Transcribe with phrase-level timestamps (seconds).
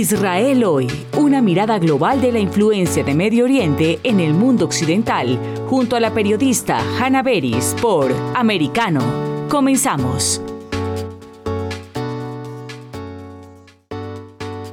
[0.00, 0.86] Israel hoy,
[1.18, 5.38] una mirada global de la influencia de Medio Oriente en el mundo occidental,
[5.68, 9.02] junto a la periodista Hannah Beris por Americano.
[9.50, 10.40] Comenzamos.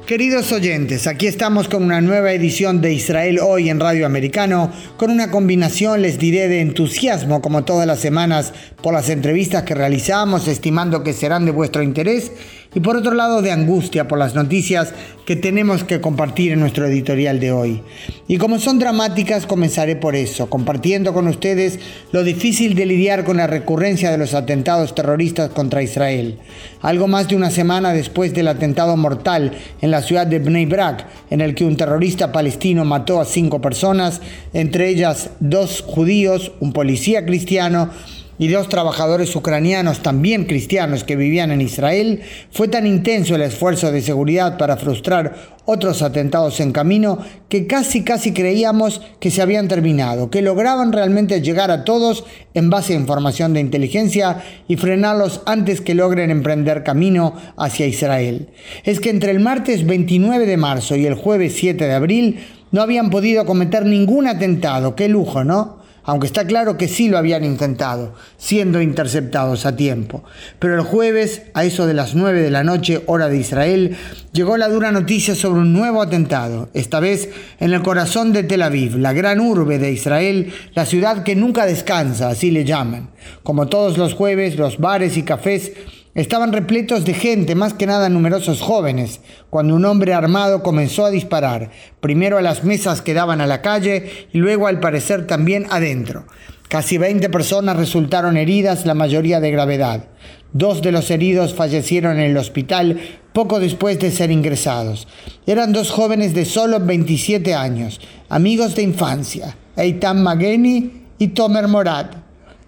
[0.06, 5.10] Queridos oyentes, aquí estamos con una nueva edición de Israel hoy en Radio Americano, con
[5.10, 10.48] una combinación, les diré, de entusiasmo como todas las semanas por las entrevistas que realizamos,
[10.48, 12.32] estimando que serán de vuestro interés,
[12.78, 14.94] y por otro lado de angustia por las noticias
[15.26, 17.82] que tenemos que compartir en nuestro editorial de hoy.
[18.28, 21.80] Y como son dramáticas, comenzaré por eso, compartiendo con ustedes
[22.12, 26.38] lo difícil de lidiar con la recurrencia de los atentados terroristas contra Israel.
[26.80, 31.04] Algo más de una semana después del atentado mortal en la ciudad de Bnei Brak,
[31.30, 34.20] en el que un terrorista palestino mató a cinco personas,
[34.52, 37.90] entre ellas dos judíos, un policía cristiano,
[38.38, 42.20] y dos trabajadores ucranianos también cristianos que vivían en Israel,
[42.50, 48.02] fue tan intenso el esfuerzo de seguridad para frustrar otros atentados en camino que casi
[48.02, 52.96] casi creíamos que se habían terminado, que lograban realmente llegar a todos en base a
[52.96, 58.48] información de inteligencia y frenarlos antes que logren emprender camino hacia Israel.
[58.84, 62.80] Es que entre el martes 29 de marzo y el jueves 7 de abril no
[62.82, 65.77] habían podido cometer ningún atentado, qué lujo, ¿no?
[66.08, 70.24] Aunque está claro que sí lo habían intentado, siendo interceptados a tiempo.
[70.58, 73.94] Pero el jueves, a eso de las 9 de la noche, hora de Israel,
[74.32, 77.28] llegó la dura noticia sobre un nuevo atentado, esta vez
[77.60, 81.66] en el corazón de Tel Aviv, la gran urbe de Israel, la ciudad que nunca
[81.66, 83.10] descansa, así le llaman.
[83.42, 85.72] Como todos los jueves, los bares y cafés
[86.18, 91.10] Estaban repletos de gente, más que nada numerosos jóvenes, cuando un hombre armado comenzó a
[91.10, 95.66] disparar, primero a las mesas que daban a la calle y luego al parecer también
[95.70, 96.26] adentro.
[96.66, 100.06] Casi 20 personas resultaron heridas, la mayoría de gravedad.
[100.52, 103.00] Dos de los heridos fallecieron en el hospital
[103.32, 105.06] poco después de ser ingresados.
[105.46, 112.06] Eran dos jóvenes de solo 27 años, amigos de infancia, Eitan Mageni y Tomer Morad.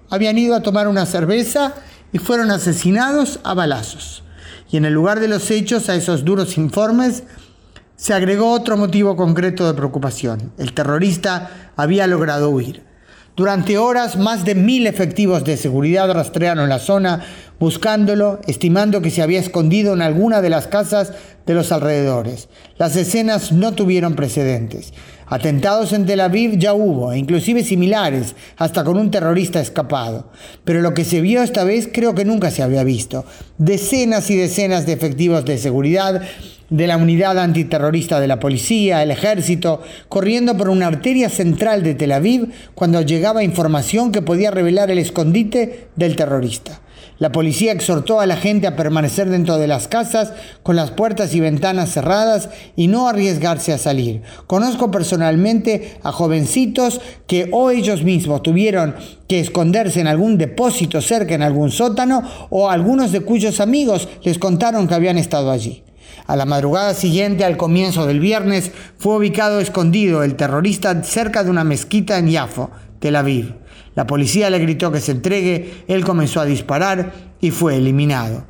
[0.08, 1.74] Habían ido a tomar una cerveza
[2.12, 4.22] y fueron asesinados a balazos.
[4.70, 7.24] Y en el lugar de los hechos, a esos duros informes,
[7.96, 10.52] se agregó otro motivo concreto de preocupación.
[10.58, 12.82] El terrorista había logrado huir.
[13.36, 17.24] Durante horas, más de mil efectivos de seguridad rastrearon la zona
[17.58, 21.12] buscándolo, estimando que se había escondido en alguna de las casas
[21.46, 22.48] de los alrededores.
[22.78, 24.92] Las escenas no tuvieron precedentes.
[25.30, 30.28] Atentados en Tel Aviv ya hubo, inclusive similares, hasta con un terrorista escapado.
[30.64, 33.24] Pero lo que se vio esta vez creo que nunca se había visto.
[33.56, 36.20] Decenas y decenas de efectivos de seguridad
[36.68, 41.94] de la unidad antiterrorista de la policía, el ejército, corriendo por una arteria central de
[41.94, 46.80] Tel Aviv cuando llegaba información que podía revelar el escondite del terrorista.
[47.20, 50.32] La policía exhortó a la gente a permanecer dentro de las casas
[50.62, 54.22] con las puertas y ventanas cerradas y no arriesgarse a salir.
[54.46, 58.96] Conozco personalmente a jovencitos que o ellos mismos tuvieron
[59.28, 64.38] que esconderse en algún depósito cerca en algún sótano o algunos de cuyos amigos les
[64.38, 65.84] contaron que habían estado allí.
[66.26, 71.50] A la madrugada siguiente, al comienzo del viernes, fue ubicado escondido el terrorista cerca de
[71.50, 73.56] una mezquita en Yafo, Tel Aviv.
[73.94, 78.44] La policía le gritó que se entregue, él comenzó a disparar y fue eliminado.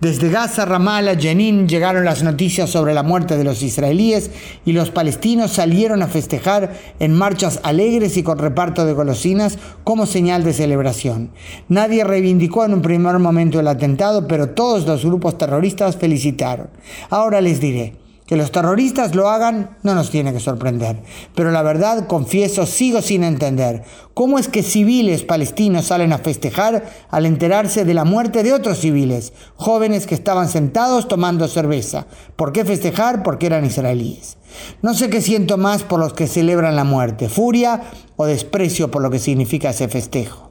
[0.00, 4.30] Desde Gaza, Ramallah, Jenin llegaron las noticias sobre la muerte de los israelíes
[4.64, 10.06] y los palestinos salieron a festejar en marchas alegres y con reparto de golosinas como
[10.06, 11.30] señal de celebración.
[11.68, 16.68] Nadie reivindicó en un primer momento el atentado, pero todos los grupos terroristas felicitaron.
[17.10, 18.05] Ahora les diré.
[18.26, 21.00] Que los terroristas lo hagan no nos tiene que sorprender,
[21.34, 26.84] pero la verdad, confieso, sigo sin entender cómo es que civiles palestinos salen a festejar
[27.08, 32.06] al enterarse de la muerte de otros civiles, jóvenes que estaban sentados tomando cerveza.
[32.34, 33.22] ¿Por qué festejar?
[33.22, 34.38] Porque eran israelíes.
[34.82, 37.82] No sé qué siento más por los que celebran la muerte, furia
[38.16, 40.45] o desprecio por lo que significa ese festejo.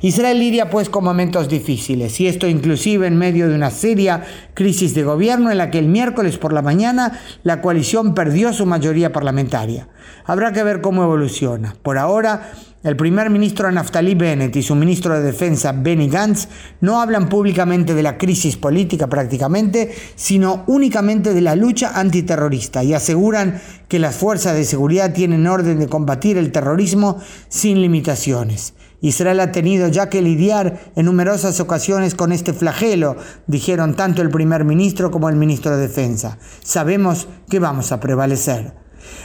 [0.00, 4.24] Israel lidia pues con momentos difíciles y esto inclusive en medio de una seria
[4.54, 8.66] crisis de gobierno en la que el miércoles por la mañana la coalición perdió su
[8.66, 9.88] mayoría parlamentaria.
[10.24, 11.74] Habrá que ver cómo evoluciona.
[11.82, 12.52] Por ahora,
[12.84, 16.46] el primer ministro Naftali Bennett y su ministro de Defensa Benny Gantz
[16.80, 22.94] no hablan públicamente de la crisis política prácticamente, sino únicamente de la lucha antiterrorista y
[22.94, 28.74] aseguran que las fuerzas de seguridad tienen orden de combatir el terrorismo sin limitaciones.
[29.00, 33.16] Israel ha tenido ya que lidiar en numerosas ocasiones con este flagelo,
[33.46, 36.38] dijeron tanto el primer ministro como el ministro de Defensa.
[36.62, 38.74] Sabemos que vamos a prevalecer.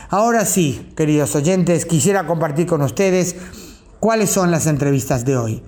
[0.09, 3.35] Ahora sí, queridos oyentes, quisiera compartir con ustedes
[3.99, 5.63] cuáles son las entrevistas de hoy.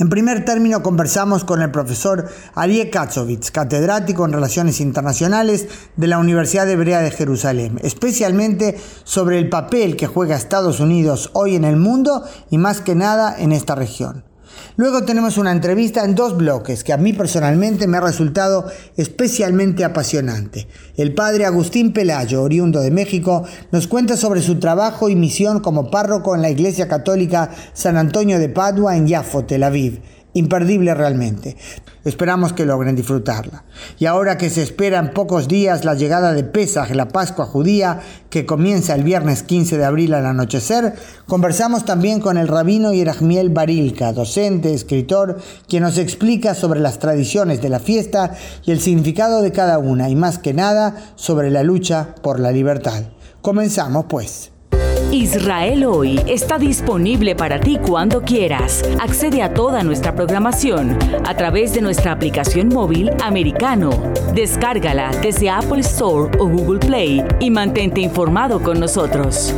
[0.00, 6.18] En primer término conversamos con el profesor Ariel Katsovitz, catedrático en Relaciones Internacionales de la
[6.18, 11.76] Universidad Hebrea de Jerusalén, especialmente sobre el papel que juega Estados Unidos hoy en el
[11.76, 14.24] mundo y más que nada en esta región.
[14.76, 18.66] Luego tenemos una entrevista en dos bloques que a mí personalmente me ha resultado
[18.96, 20.66] especialmente apasionante.
[20.96, 25.92] El padre Agustín Pelayo, oriundo de México, nos cuenta sobre su trabajo y misión como
[25.92, 30.00] párroco en la Iglesia Católica San Antonio de Padua en Yafo, Tel Aviv
[30.34, 31.56] imperdible realmente.
[32.04, 33.64] Esperamos que logren disfrutarla.
[33.98, 38.00] Y ahora que se espera en pocos días la llegada de Pesaj, la Pascua judía,
[38.28, 40.94] que comienza el viernes 15 de abril al anochecer,
[41.26, 47.62] conversamos también con el rabino Yerachmiel Barilka, docente, escritor, quien nos explica sobre las tradiciones
[47.62, 48.34] de la fiesta
[48.64, 52.52] y el significado de cada una, y más que nada sobre la lucha por la
[52.52, 53.04] libertad.
[53.40, 54.53] Comenzamos pues.
[55.14, 58.82] Israel hoy está disponible para ti cuando quieras.
[58.98, 63.90] Accede a toda nuestra programación a través de nuestra aplicación móvil americano.
[64.34, 69.54] Descárgala desde Apple Store o Google Play y mantente informado con nosotros.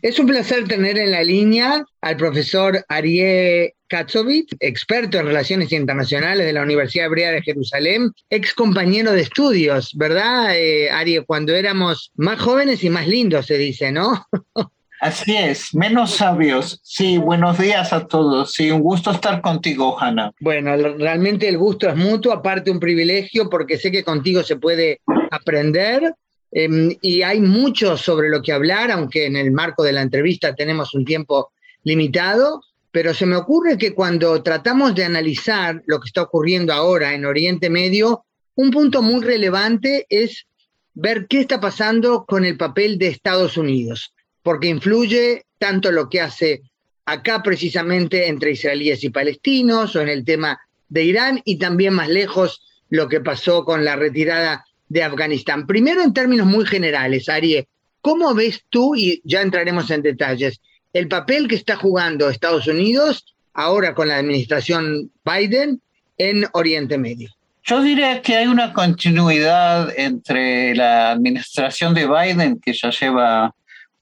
[0.00, 6.46] Es un placer tener en la línea al profesor Ariel Katsovitz, experto en relaciones internacionales
[6.46, 11.24] de la Universidad Hebrea de Jerusalén, ex compañero de estudios, ¿verdad, eh, Ariel?
[11.26, 14.24] Cuando éramos más jóvenes y más lindos, se dice, ¿no?
[15.04, 16.80] Así es, menos sabios.
[16.82, 18.54] Sí, buenos días a todos.
[18.54, 20.32] Sí, un gusto estar contigo, Hanna.
[20.40, 25.02] Bueno, realmente el gusto es mutuo, aparte un privilegio, porque sé que contigo se puede
[25.30, 26.14] aprender
[26.50, 30.54] em, y hay mucho sobre lo que hablar, aunque en el marco de la entrevista
[30.54, 31.52] tenemos un tiempo
[31.82, 37.12] limitado, pero se me ocurre que cuando tratamos de analizar lo que está ocurriendo ahora
[37.12, 38.24] en Oriente Medio,
[38.54, 40.46] un punto muy relevante es
[40.94, 44.13] ver qué está pasando con el papel de Estados Unidos
[44.44, 46.62] porque influye tanto lo que hace
[47.06, 52.08] acá precisamente entre israelíes y palestinos o en el tema de Irán y también más
[52.08, 55.66] lejos lo que pasó con la retirada de Afganistán.
[55.66, 57.66] Primero en términos muy generales, Ariel,
[58.02, 60.60] ¿cómo ves tú, y ya entraremos en detalles,
[60.92, 65.80] el papel que está jugando Estados Unidos ahora con la administración Biden
[66.18, 67.30] en Oriente Medio?
[67.64, 73.54] Yo diría que hay una continuidad entre la administración de Biden, que ya lleva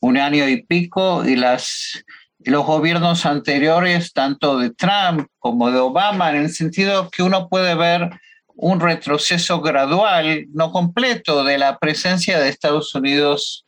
[0.03, 2.05] un año y pico y las,
[2.41, 7.77] los gobiernos anteriores, tanto de Trump como de Obama, en el sentido que uno puede
[7.77, 8.11] ver
[8.57, 13.65] un retroceso gradual, no completo, de la presencia de Estados Unidos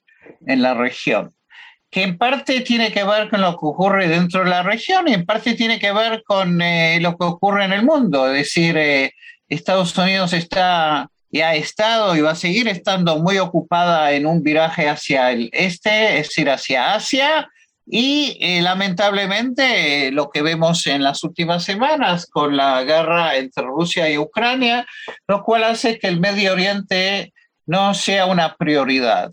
[0.47, 1.33] en la región,
[1.89, 5.15] que en parte tiene que ver con lo que ocurre dentro de la región y
[5.15, 8.27] en parte tiene que ver con eh, lo que ocurre en el mundo.
[8.27, 9.13] Es decir, eh,
[9.49, 14.45] Estados Unidos está y ha estado y va a seguir estando muy ocupada en un
[14.45, 17.51] viraje hacia el este, es decir, hacia Asia,
[17.85, 24.09] y eh, lamentablemente lo que vemos en las últimas semanas con la guerra entre Rusia
[24.09, 24.87] y Ucrania,
[25.27, 27.33] lo cual hace que el Medio Oriente
[27.67, 29.33] no sea una prioridad.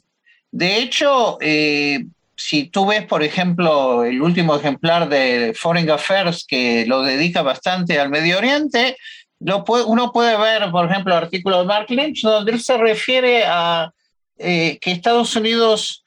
[0.49, 2.03] De hecho, eh,
[2.35, 7.99] si tú ves, por ejemplo, el último ejemplar de Foreign Affairs que lo dedica bastante
[7.99, 8.97] al Medio Oriente,
[9.41, 13.91] uno puede ver, por ejemplo, el artículo de Mark Lynch, donde él se refiere a
[14.37, 16.03] eh, que Estados Unidos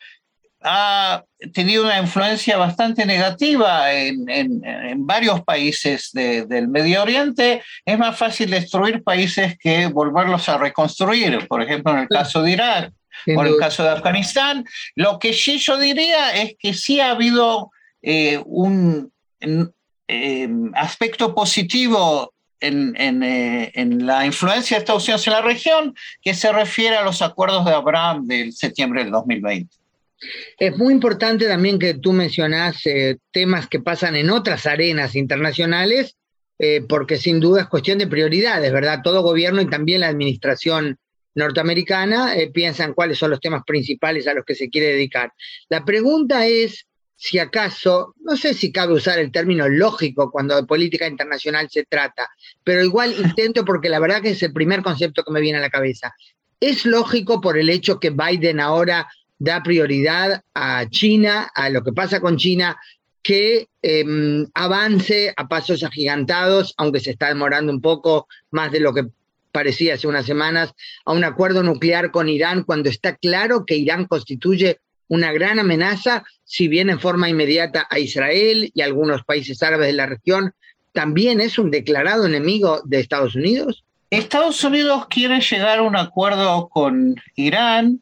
[0.62, 1.22] ha
[1.52, 7.62] tenido una influencia bastante negativa en, varios países del Medio Oriente.
[7.84, 12.52] Es más fácil destruir países que volverlos a reconstruir, por ejemplo, en el caso de
[12.52, 12.92] Irak
[13.26, 14.64] o en el caso de Afganistán.
[14.94, 19.12] Lo que sí yo diría es que sí ha habido eh, un
[20.08, 22.33] eh, aspecto positivo
[22.64, 27.20] eh, en, la influencia de Estados Unidos en la región que se refiere a los
[27.20, 29.76] acuerdos de Abraham del septiembre del 2020.
[30.58, 36.16] Es muy importante también que tú mencionas eh, temas que pasan en otras arenas internacionales,
[36.58, 39.00] eh, porque sin duda es cuestión de prioridades, ¿verdad?
[39.04, 40.96] Todo gobierno y también la administración
[41.34, 45.32] norteamericana piensan cuáles son los temas principales a los que se quiere dedicar.
[45.68, 50.66] La pregunta es si acaso, no sé si cabe usar el término lógico cuando de
[50.66, 52.28] política internacional se trata,
[52.64, 55.62] pero igual intento porque la verdad que es el primer concepto que me viene a
[55.62, 56.14] la cabeza.
[56.60, 61.92] ¿Es lógico por el hecho que Biden ahora da prioridad a China, a lo que
[61.92, 62.78] pasa con China,
[63.22, 68.92] que em, avance a pasos agigantados, aunque se está demorando un poco más de lo
[68.92, 69.06] que
[69.50, 74.06] parecía hace unas semanas, a un acuerdo nuclear con Irán cuando está claro que Irán
[74.06, 79.86] constituye una gran amenaza, si bien en forma inmediata a Israel y algunos países árabes
[79.86, 80.54] de la región,
[80.94, 83.84] también es un declarado enemigo de Estados Unidos.
[84.10, 88.00] Estados Unidos quiere llegar a un acuerdo con Irán,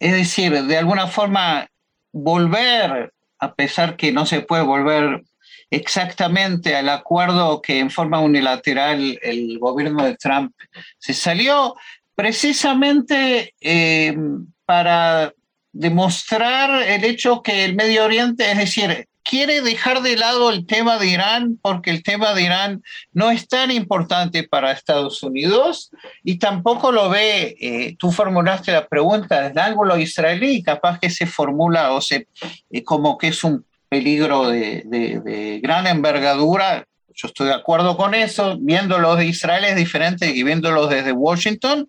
[0.00, 1.70] es decir, de alguna forma
[2.12, 5.22] volver, a pesar que no se puede volver
[5.70, 10.52] exactamente al acuerdo que en forma unilateral el gobierno de Trump
[10.98, 11.76] se salió,
[12.16, 14.16] precisamente eh,
[14.64, 15.32] para
[15.72, 20.98] demostrar el hecho que el Medio Oriente, es decir, quiere dejar de lado el tema
[20.98, 25.90] de Irán porque el tema de Irán no es tan importante para Estados Unidos
[26.22, 31.10] y tampoco lo ve, eh, tú formulaste la pregunta desde el ángulo israelí, capaz que
[31.10, 32.28] se formula o se,
[32.70, 36.86] eh, como que es un peligro de, de, gran envergadura.
[37.14, 38.58] Yo estoy de acuerdo con eso.
[38.60, 41.88] Viéndolo de Israel es diferente y viéndolo desde Washington.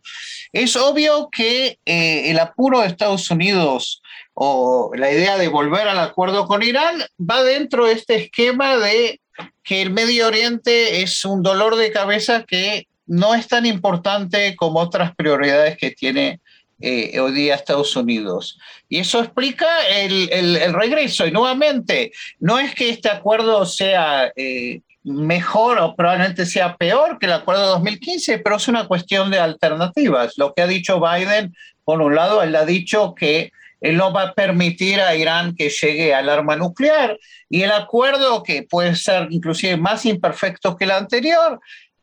[0.53, 4.01] Es obvio que eh, el apuro de Estados Unidos
[4.39, 9.19] o la idea de volver al acuerdo con Irán va dentro de este esquema de
[9.63, 14.79] que el Medio Oriente es un dolor de cabeza que no es tan importante como
[14.79, 16.39] otras prioridades que tiene
[16.79, 18.59] eh, hoy día Estados Unidos.
[18.87, 21.25] Y eso explica el, el, regreso.
[21.25, 27.25] Y nuevamente, no es que este acuerdo sea eh, mejor o probablemente sea peor que
[27.25, 30.37] el acuerdo de 2015, pero es una cuestión de alternativas.
[30.37, 34.23] Lo que ha dicho Biden, por un lado, él ha dicho que él no va
[34.23, 37.17] a permitir a Irán que llegue al arma nuclear.
[37.49, 41.59] Y el acuerdo que puede ser inclusive más imperfecto que el anterior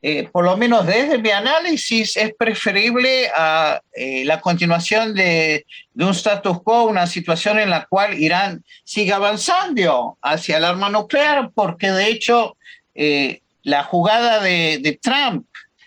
[0.06, 5.64] eh, por lo menos desde mi análisis, es preferible a eh, la continuación de,
[5.94, 11.52] un status quo, una situación en la cual Irán siga avanzando hacia el arma nuclear,
[11.54, 12.54] porque de hecho
[12.94, 15.46] eh, la jugada de, Trump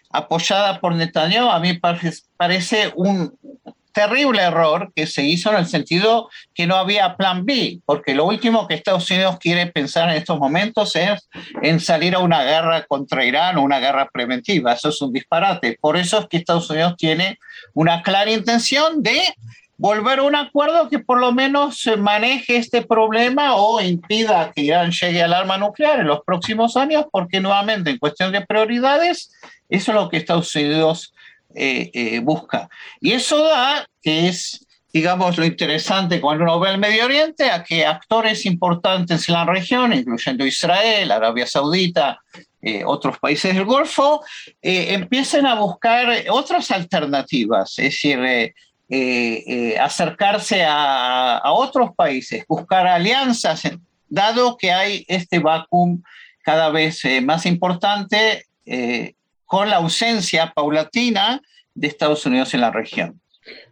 [0.10, 1.80] apoyada por Netanyahu a mí
[2.38, 3.38] parece un,
[3.98, 8.26] terrible error que se hizo en el sentido que no había plan B, porque lo
[8.26, 11.28] último que Estados Unidos quiere pensar en estos momentos es
[11.64, 14.74] en salir a una guerra contra Irán o una guerra preventiva.
[14.74, 15.80] Eso es un disparate.
[15.82, 17.40] Por eso es que Estados Unidos tiene
[17.74, 19.20] una clara intención de
[19.78, 24.92] volver a un acuerdo que por lo menos maneje este problema o impida que Irán
[24.92, 29.32] llegue al arma nuclear en los próximos años, porque nuevamente en cuestión de prioridades,
[29.70, 31.16] eso es lo que Estados Unidos
[31.56, 32.70] eh, eh, busca.
[33.00, 37.64] Y eso da, que es, digamos, lo interesante cuando uno ve el Medio Oriente, a
[37.64, 42.20] que actores importantes en la región, incluyendo Israel, Arabia Saudita,
[42.62, 44.24] eh, otros países del Golfo,
[44.62, 48.54] empiecen a buscar otras alternativas, es decir,
[49.80, 53.64] acercarse a, a, otros países, buscar alianzas,
[54.10, 56.02] dado que hay este vacuum
[56.44, 58.46] cada vez más importante
[59.48, 61.42] con la ausencia paulatina
[61.74, 63.20] de Estados Unidos en la región.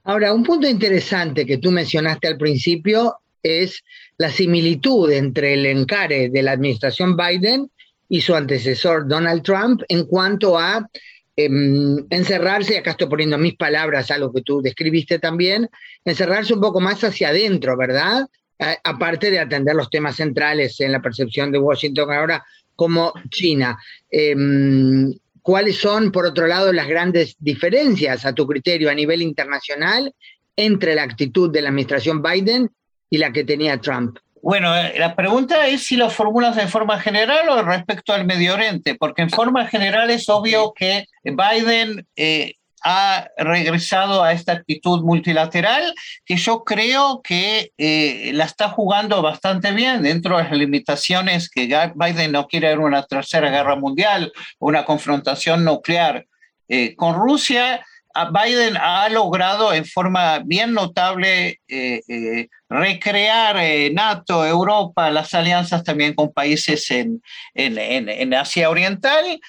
[0.03, 3.84] Ahora, un punto interesante que tú mencionaste al principio es
[4.17, 7.70] la similitud entre el encare de la administración Biden
[8.08, 10.89] y su antecesor Donald Trump en cuanto a
[11.36, 15.70] em, encerrarse, acá estoy poniendo mis palabras, algo que tú describiste también,
[16.05, 18.25] encerrarse un poco más hacia adentro, ¿verdad?
[18.58, 22.41] aparte de atender los temas centrales en la percepción de Washington ahora
[22.74, 23.77] como China.
[24.10, 25.13] Em,
[25.45, 30.11] ¿Cuáles son, por otro lado, las grandes diferencias a tu criterio a nivel internacional
[30.55, 32.71] entre la actitud de la administración Biden
[33.11, 34.17] y la que tenía Trump?
[34.41, 38.55] Bueno, eh, la pregunta es si lo formulas en forma general o respecto al Medio
[38.55, 42.55] Oriente, porque en forma general es obvio que Biden eh,
[42.88, 45.92] ha regresado a esta actitud multilateral
[46.24, 51.65] que yo creo que eh, la está jugando bastante bien dentro de las limitaciones que
[51.96, 56.27] Biden no quiere una tercera guerra mundial, una confrontación nuclear
[56.70, 57.84] eh, con Rusia.
[58.32, 63.58] Biden ha logrado en forma bien notable eh, recrear
[63.94, 67.22] NATO, Europa, las alianzas también con países en,
[67.56, 69.39] en, Asia Oriental eh,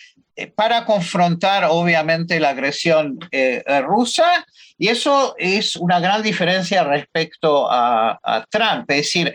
[0.54, 4.46] para confrontar obviamente la agresión eh, eh, rusa
[4.78, 8.18] y eso es una gran diferencia respecto a,
[8.50, 8.90] Trump.
[8.90, 9.34] Es decir,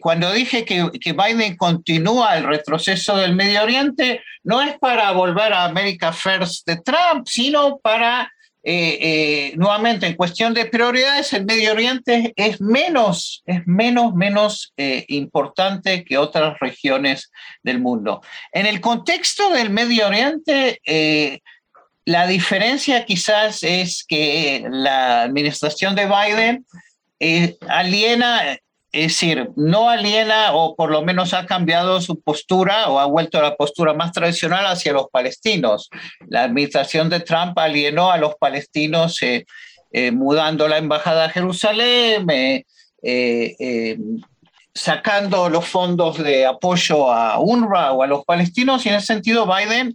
[0.00, 5.52] cuando dije que, que, Biden continúa el retroceso del Medio Oriente, no es para volver
[5.52, 8.30] a America First de Trump, sino para
[8.68, 14.74] eh, eh, nuevamente, en cuestión de prioridades, el Medio Oriente es menos, es menos, menos
[14.76, 17.30] eh, importante que otras regiones
[17.62, 18.22] del mundo.
[18.50, 20.80] En el contexto del Medio Oriente,
[22.04, 26.66] la diferencia quizás es que la administración de Biden
[27.68, 28.58] aliena
[28.96, 33.38] es decir, no aliena o por lo menos ha cambiado su postura o ha vuelto
[33.38, 35.90] a la postura más tradicional hacia los palestinos.
[36.28, 39.44] La administración de Trump alienó a los palestinos eh,
[39.92, 42.26] eh, mudando la embajada a Jerusalén,
[43.02, 43.98] eh,
[44.72, 49.46] sacando los fondos de apoyo a UNRWA o a los palestinos y en ese sentido
[49.46, 49.94] Biden,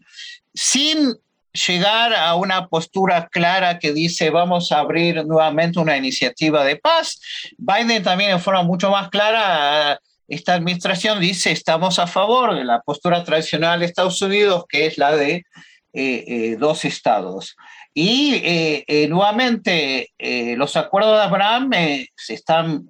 [0.54, 1.16] sin
[1.54, 7.20] llegar a una postura clara que dice vamos a abrir nuevamente una iniciativa de paz.
[7.58, 10.00] Biden también en forma mucho más clara
[10.32, 14.98] esta administración dice estamos a favor de la postura tradicional de Estados Unidos, que es
[14.98, 15.44] la de eh,
[15.94, 17.58] eh, dos estados.
[17.94, 20.14] Y eh, nuevamente
[20.56, 21.72] los acuerdos de Abraham
[22.16, 22.90] se están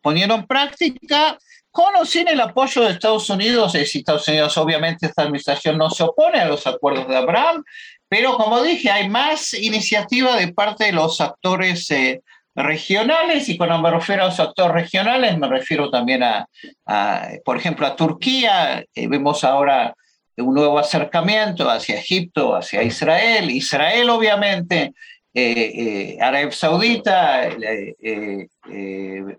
[0.00, 1.38] poniendo en práctica
[1.70, 3.74] con o sin el apoyo de Estados Unidos.
[3.74, 7.62] Es Estados Unidos, obviamente, esta administración no se opone a los acuerdos de Abraham,
[8.08, 11.88] pero como dije, hay más iniciativa de parte de los actores
[12.54, 16.48] regionales y cuando me refiero a los actores regionales me refiero también a,
[17.44, 18.84] por ejemplo, a Turquía.
[18.94, 19.94] Eh, vemos ahora
[20.36, 23.50] un nuevo acercamiento hacia Egipto, hacia Israel.
[23.50, 24.94] Israel, obviamente,
[25.32, 27.48] eh, eh, Arabia Saudita,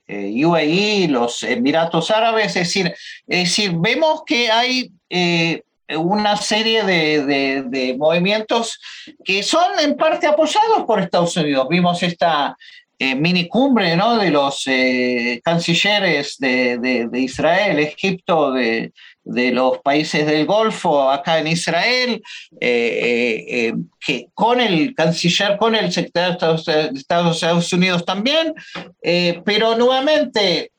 [0.07, 2.48] UAE, los Emiratos Árabes.
[2.48, 2.93] Es decir,
[3.27, 4.91] es decir vemos que hay
[5.98, 8.79] una serie de, de, movimientos
[9.25, 11.67] que son en parte apoyados por Estados Unidos.
[11.69, 12.55] Vimos esta
[13.03, 14.15] eh, mini cumbre ¿no?
[14.19, 18.93] de los eh, cancilleres de, de, Israel, Egipto, de,
[19.24, 22.22] de, los países del Golfo, acá en Israel,
[22.60, 28.54] eh, que con el canciller, con el secretario de Estados, Unidos también,
[29.46, 30.72] pero nuevamente,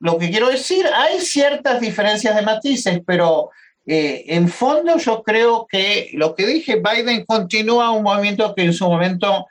[0.00, 3.50] lo que quiero decir, hay ciertas diferencias de matices, pero...
[3.88, 8.84] en fondo yo creo que lo que dije, Biden continúa un movimiento que en su
[8.88, 9.46] momento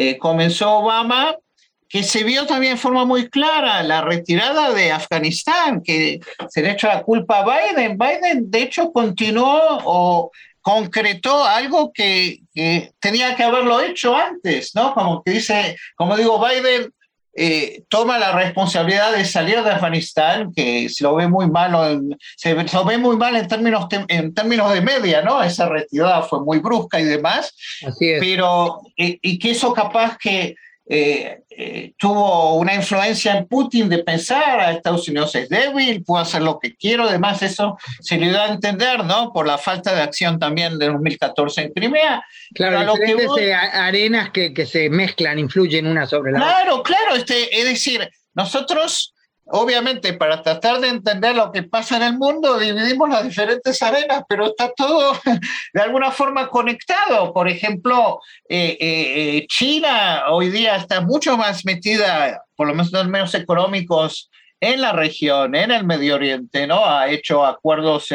[0.00, 1.36] eh, comenzó Obama,
[1.88, 6.72] que se vio también de forma muy clara la retirada de Afganistán, que se le
[6.72, 7.96] echa la culpa a Biden.
[7.96, 10.30] Biden, de hecho, continuó o
[10.60, 12.40] concretó algo que,
[13.00, 14.92] tenía que haberlo hecho antes, ¿no?
[14.92, 16.92] Como que dice, como digo, Biden
[17.34, 22.54] eh, toma la responsabilidad de salir de Afganistán, que se lo ve muy mal, se
[22.54, 25.42] lo ve muy mal en términos, en términos de media, ¿no?
[25.42, 27.54] Esa retirada fue muy brusca y demás,
[27.86, 28.20] Así es.
[28.20, 30.54] pero eh, y que eso capaz que
[30.90, 36.22] eh, eh, tuvo una influencia en Putin de pensar a Estados Unidos es débil, puedo
[36.22, 39.32] hacer lo que quiero, además eso se le dio a entender, ¿no?
[39.32, 42.24] Por la falta de acción también de 2014 en Crimea.
[42.54, 46.54] Claro, diferentes que arenas que, que, se mezclan, influyen una sobre la otra.
[46.54, 49.12] Claro, claro, este, es decir, nosotros
[49.50, 54.22] obviamente para tratar de entender lo que pasa en el mundo dividimos las diferentes arenas,
[54.28, 55.18] pero está todo
[55.72, 57.32] de alguna forma conectado.
[57.32, 62.88] Por ejemplo, eh, eh, eh, China hoy día está mucho más metida, por lo menos
[62.88, 64.30] en términos económicos,
[64.60, 66.84] en la región, en el Medio Oriente, ¿no?
[66.84, 68.08] Ha hecho acuerdos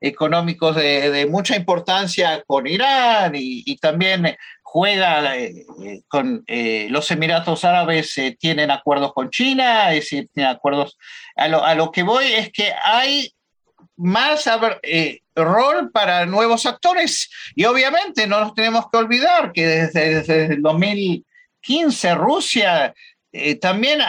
[0.00, 4.36] económicos de, mucha importancia con Irán y, y también
[4.72, 10.54] juega eh, eh, con eh, los Emiratos Árabes, tienen acuerdos con China, es decir, tienen
[10.54, 10.96] acuerdos.
[11.34, 13.32] A lo, a lo que voy es que hay
[13.96, 14.48] más
[15.34, 22.14] rol para nuevos actores y obviamente no nos tenemos que olvidar que desde, el 2015
[22.14, 22.94] Rusia
[23.60, 24.00] también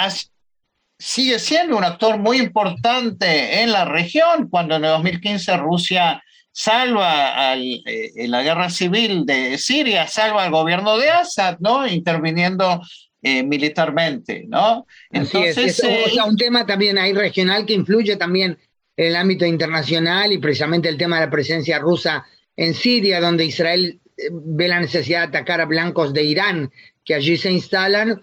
[0.99, 7.51] sigue siendo un actor muy importante en la región, cuando en el 2015 Rusia salva
[7.51, 11.87] al, eh, en la guerra civil de Siria, salva al gobierno de Assad, ¿no?
[11.87, 12.81] Interviniendo
[13.21, 14.85] eh, militarmente, ¿no?
[15.09, 18.57] Entonces, es, eh, un tema también ahí regional que influye también
[18.97, 23.45] en el ámbito internacional y precisamente el tema de la presencia rusa en Siria, donde
[23.45, 23.99] Israel
[24.31, 26.71] ve la necesidad de atacar a blancos de Irán
[27.03, 28.21] que allí se instalan,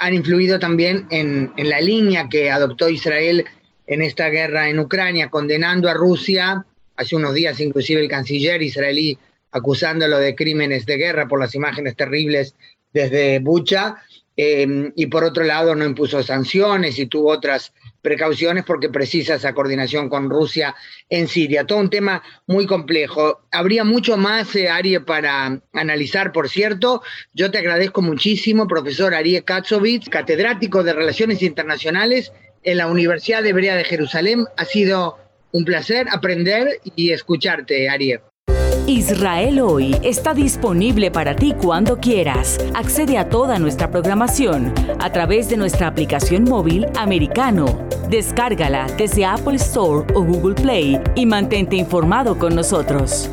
[0.00, 3.44] han influido también en, en la línea que adoptó Israel
[3.86, 6.66] en esta guerra en Ucrania, condenando a Rusia
[6.98, 9.18] hace unos días inclusive el canciller israelí
[9.50, 12.54] acusándolo de crímenes de guerra por las imágenes terribles
[12.92, 13.96] desde Bucha,
[14.36, 19.52] em, y por otro lado no impuso sanciones y tuvo otras precauciones porque precisa esa
[19.52, 20.74] coordinación con Rusia
[21.08, 21.66] en Siria.
[21.66, 23.40] Todo un tema muy complejo.
[23.50, 24.68] Habría mucho más, eh,
[25.04, 27.02] para analizar, por cierto.
[27.34, 32.32] Yo te agradezco muchísimo, profesor Arie Katsovitz, catedrático de Relaciones Internacionales
[32.62, 34.44] en la Universidad Hebrea de Jerusalén.
[34.56, 35.18] Ha sido
[35.52, 38.20] un placer aprender y escucharte, Ariel.
[38.86, 42.58] Israel hoy está disponible para ti cuando quieras.
[42.74, 47.86] Accede a toda nuestra programación a través de nuestra aplicación móvil americano.
[48.08, 53.30] Descárgala desde Apple Store o Google Play y mantente informado con nosotros.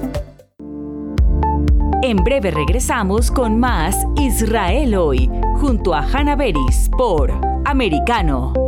[2.03, 7.31] En breve regresamos con más Israel hoy, junto a Hannah Beris por
[7.65, 8.64] Americano.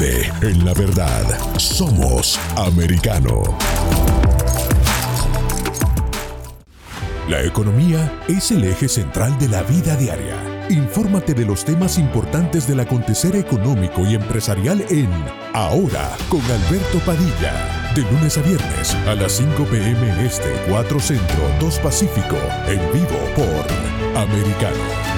[0.00, 1.24] En la verdad.
[1.58, 3.42] Somos americano.
[7.28, 10.66] La economía es el eje central de la vida diaria.
[10.70, 15.10] Infórmate de los temas importantes del acontecer económico y empresarial en
[15.52, 17.92] Ahora con Alberto Padilla.
[17.96, 22.36] De lunes a viernes a las 5 pm este, 4 centro, 2 pacífico.
[22.68, 25.17] En vivo por Americano.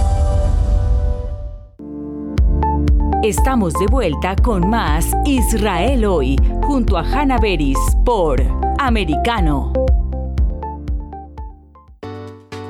[3.23, 8.41] Estamos de vuelta con más Israel hoy, junto a Hanna Beris por
[8.79, 9.71] Americano.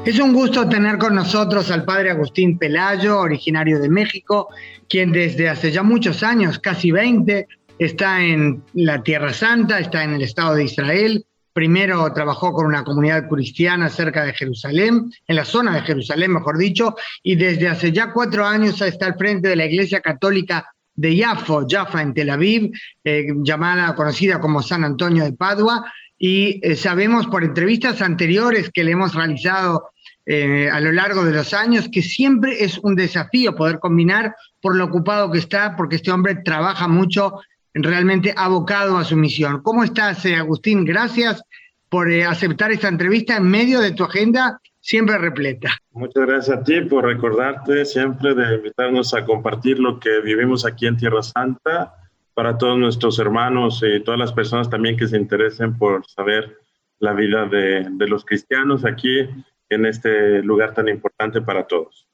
[0.06, 4.50] Es un gusto tener con nosotros al padre Agustín Pelayo, originario de México,
[4.90, 7.48] quien desde hace ya muchos años, casi 20,
[7.80, 12.84] está en la Tierra Santa, está en el Estado de Israel, Primero trabajó con una
[12.84, 17.92] comunidad cristiana cerca de Jerusalén, en la zona de Jerusalén, mejor dicho, y desde hace
[17.92, 22.30] ya cuatro años está al frente de la Iglesia Católica de Yafo, Jaffa en Tel
[22.30, 22.72] Aviv,
[23.04, 28.84] eh, llamada, conocida como San Antonio de Padua, y eh, sabemos por entrevistas anteriores que
[28.84, 29.90] le hemos realizado
[30.26, 34.76] eh, a lo largo de los años que siempre es un desafío poder combinar por
[34.76, 37.40] lo ocupado que está, porque este hombre trabaja mucho
[37.74, 39.62] realmente abocado a su misión.
[39.62, 40.86] ¿Cómo estás, eh, Agustín?
[40.86, 41.44] Gracias
[41.90, 45.72] por eh, aceptar esta entrevista en medio de tu agenda siempre repleta.
[45.92, 50.88] Muchas gracias a ti por recordarte siempre de invitarnos a compartir lo que vivimos aquí
[50.88, 51.94] en Tierra Santa
[52.34, 56.58] para todos nuestros hermanos y todas las personas también que se interesen por saber
[57.00, 59.28] la vida de, de los cristianos aquí
[59.70, 62.08] en este lugar tan importante para todos.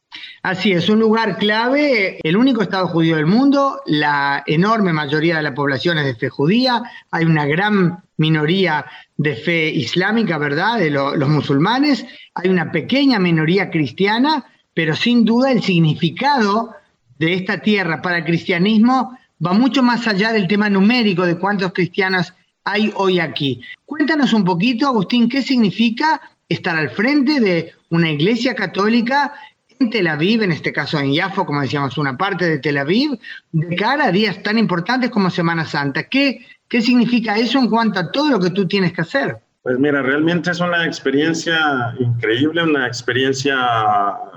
[0.44, 5.44] Así es, un lugar clave, el único Estado judío del mundo, la enorme mayoría de
[5.44, 8.86] la población es de fe judía, hay una gran minoría
[9.18, 15.52] de fe islámica, ¿verdad?, de los musulmanes, hay una pequeña minoría cristiana, pero sin duda
[15.52, 16.76] el significado
[17.20, 21.74] de esta tierra para el cristianismo va mucho más allá del tema numérico de cuántos
[21.74, 23.62] cristianos hay hoy aquí.
[23.86, 29.34] Cuéntanos un poquito, Agustín, qué significa estar al frente de una iglesia católica
[29.80, 33.20] en Tel Aviv, en este caso en Yafo, como decíamos, una parte de Tel Aviv,
[33.52, 36.04] de cara a días tan importantes como Semana Santa.
[36.04, 39.38] ¿Qué, qué significa eso en cuanto a todo lo que tú tienes que hacer?
[39.64, 43.58] Pues mira, realmente es una experiencia increíble, una experiencia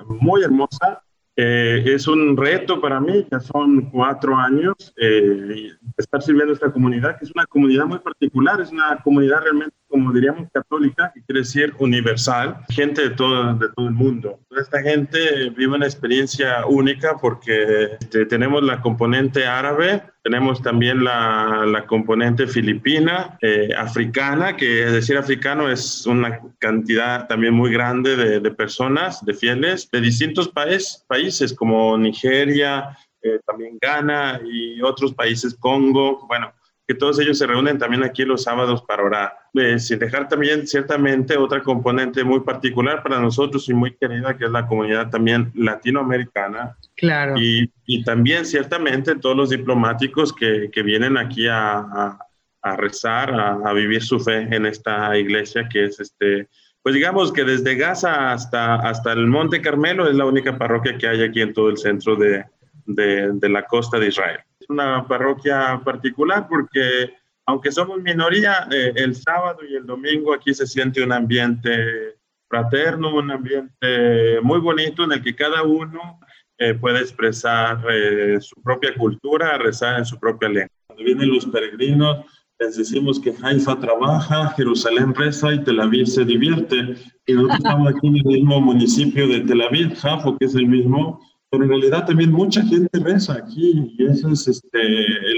[0.08, 1.02] muy hermosa.
[1.36, 6.72] Eh, es un reto para mí, ya son cuatro años, eh, estar sirviendo a esta
[6.72, 11.22] comunidad, que es una comunidad muy particular, es una comunidad realmente como diríamos, católica, que
[11.24, 14.38] quiere decir universal, gente de todo, de todo el mundo.
[14.50, 21.64] Esta gente vive una experiencia única porque este, tenemos la componente árabe, tenemos también la,
[21.66, 28.14] la componente filipina, eh, africana, que es decir africano es una cantidad también muy grande
[28.14, 34.80] de, de personas, de fieles, de distintos países, países como Nigeria, eh, también Ghana y
[34.82, 36.52] otros países, Congo, bueno,
[36.86, 39.39] que todos ellos se reúnen también aquí los sábados para orar.
[39.54, 44.44] Eh, sin dejar también ciertamente otra componente muy particular para nosotros y muy querida, que
[44.44, 46.76] es la comunidad también latinoamericana.
[46.96, 47.34] Claro.
[47.36, 52.18] Y, y también ciertamente todos los diplomáticos que, que vienen aquí a, a,
[52.62, 56.48] a rezar, a, a, vivir su fe en esta iglesia que es este...
[56.82, 61.08] Pues digamos que desde Gaza hasta, hasta el Monte Carmelo es la única parroquia que
[61.08, 62.44] hay aquí en todo el centro de,
[62.86, 67.14] de, de la costa de Israel una parroquia particular porque
[67.50, 72.16] aunque somos minoría, eh, el sábado y el domingo aquí se siente un ambiente
[72.48, 76.20] fraterno, un ambiente muy bonito en el que cada uno
[76.58, 80.76] eh, puede expresar eh, su propia cultura, rezar en su propia lengua.
[80.86, 82.24] Cuando vienen los peregrinos,
[82.60, 86.94] les decimos que Haifa trabaja, Jerusalén reza y Tel Aviv se divierte.
[87.26, 90.68] Y nosotros estamos aquí en el mismo municipio de Tel Aviv, Jafo, que es el
[90.68, 94.78] mismo, pero en realidad también mucha gente reza aquí y eso es este,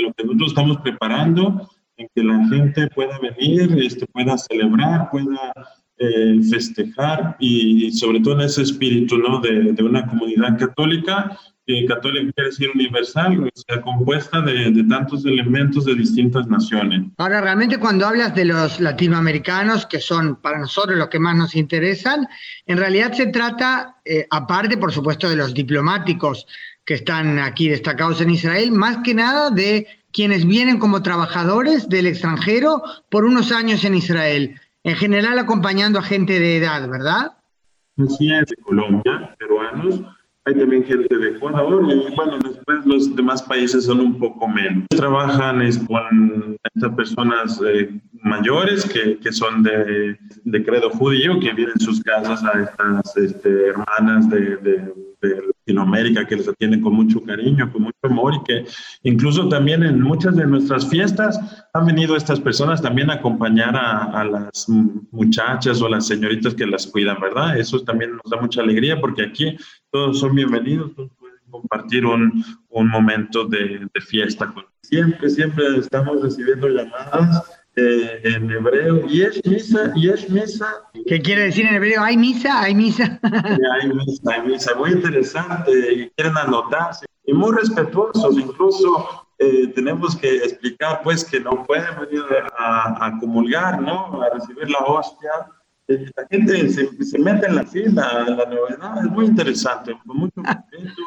[0.03, 1.71] lo que nosotros estamos preparando
[2.03, 5.53] en que la gente pueda venir, este, pueda celebrar, pueda
[5.99, 9.41] eh, festejar y, sobre todo en ese espíritu ¿no?
[9.41, 14.85] de, de una comunidad católica que católica quiere decir universal, o sea, compuesta de, de,
[14.85, 17.03] tantos elementos de distintas naciones.
[17.19, 21.55] Ahora, realmente cuando hablas de los latinoamericanos, que son para nosotros los que más nos
[21.55, 22.27] interesan,
[22.67, 26.47] en realidad se trata, eh, aparte por supuesto de los diplomáticos
[26.85, 32.07] que están aquí destacados en Israel, más que nada de quienes vienen como trabajadores del
[32.07, 37.33] extranjero por unos años en Israel, en general acompañando a gente de edad, ¿verdad?
[37.97, 40.03] Sí, es, de Colombia, peruanos,
[40.45, 44.87] hay también gente de Ecuador y bueno, después los demás países son un poco menos.
[44.89, 51.53] Trabajan es, con estas personas eh, mayores que, que son de, de, credo judío, que
[51.53, 56.81] vienen en sus casas a estas este, hermanas de, de, de, Latinoamérica que les atienden
[56.81, 58.65] con mucho cariño, con mucho amor y que
[59.05, 61.39] incluso también en muchas de nuestras fiestas
[61.73, 64.67] han venido estas personas también a acompañar a, a las
[65.13, 67.57] muchachas o a las señoritas que las cuidan, ¿verdad?
[67.57, 69.57] Eso también nos da mucha alegría porque aquí
[69.93, 74.53] todos son bienvenidos, todos pueden compartir un, un momento de, de, fiesta.
[74.81, 80.67] Siempre, siempre estamos recibiendo llamadas eh, en hebreo, y es misa, y es misa.
[81.07, 82.03] ¿Qué quiere decir en hebreo?
[82.03, 82.63] ¿Hay misa?
[82.63, 83.19] ¿Hay misa?
[83.23, 90.17] hay misa, hay misa, muy interesante, y quieren anotarse, y muy respetuosos, incluso eh, tenemos
[90.17, 92.25] que explicar pues que no pueden venir
[92.59, 94.23] a, a comulgar, ¿no?
[94.23, 95.31] A recibir la hostia
[95.89, 100.41] la gente se, se, mete en la fila, la novedad es muy interesante, con mucho
[100.43, 101.03] respeto,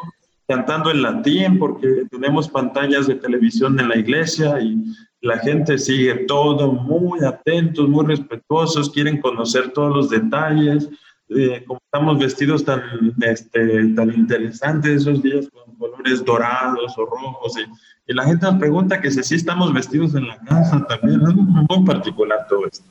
[0.48, 4.84] cantando en latín, porque tenemos pantallas de televisión en la iglesia y
[5.22, 10.90] la gente sigue todo muy atentos, muy respetuosos, quieren conocer todos los detalles,
[11.30, 12.82] eh, como estamos vestidos tan,
[13.22, 18.60] este, tan interesantes esos días con colores dorados o rojos, y, y la gente nos
[18.60, 22.86] pregunta que si sí estamos vestidos en la casa también, es muy particular todo esto.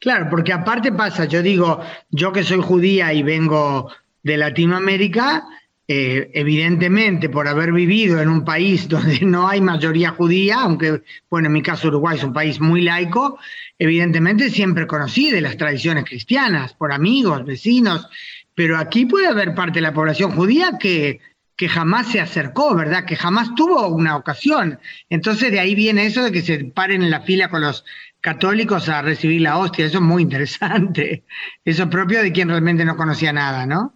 [0.00, 1.80] Claro, porque aparte pasa, yo digo,
[2.10, 3.90] yo que soy judía y vengo
[4.22, 5.44] de Latinoamérica,
[5.90, 11.46] eh, evidentemente por haber vivido en un país donde no hay mayoría judía, aunque, bueno,
[11.46, 13.38] en mi caso Uruguay es un país muy laico,
[13.78, 18.06] evidentemente siempre conocí de las tradiciones cristianas, por amigos, vecinos,
[18.54, 21.20] pero aquí puede haber parte de la población judía que,
[21.56, 23.06] que jamás se acercó, ¿verdad?
[23.06, 24.78] Que jamás tuvo una ocasión.
[25.08, 27.84] Entonces de ahí viene eso de que se paren en la fila con los
[28.20, 29.86] católicos a recibir la hostia.
[29.86, 31.24] Eso es muy interesante.
[31.64, 33.94] Eso es propio de quien realmente no conocía nada, ¿no?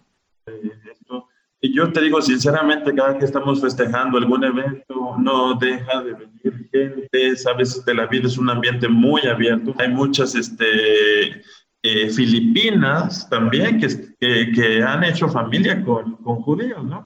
[1.65, 6.69] Y yo te digo sinceramente, cada que estamos festejando algún evento, no deja de venir
[6.69, 9.73] gente, sabes, de la vida es un ambiente muy abierto.
[9.77, 11.41] Hay muchas este,
[11.81, 13.87] eh, filipinas también que,
[14.19, 17.05] que, que, han hecho familia con, con judíos, ¿no?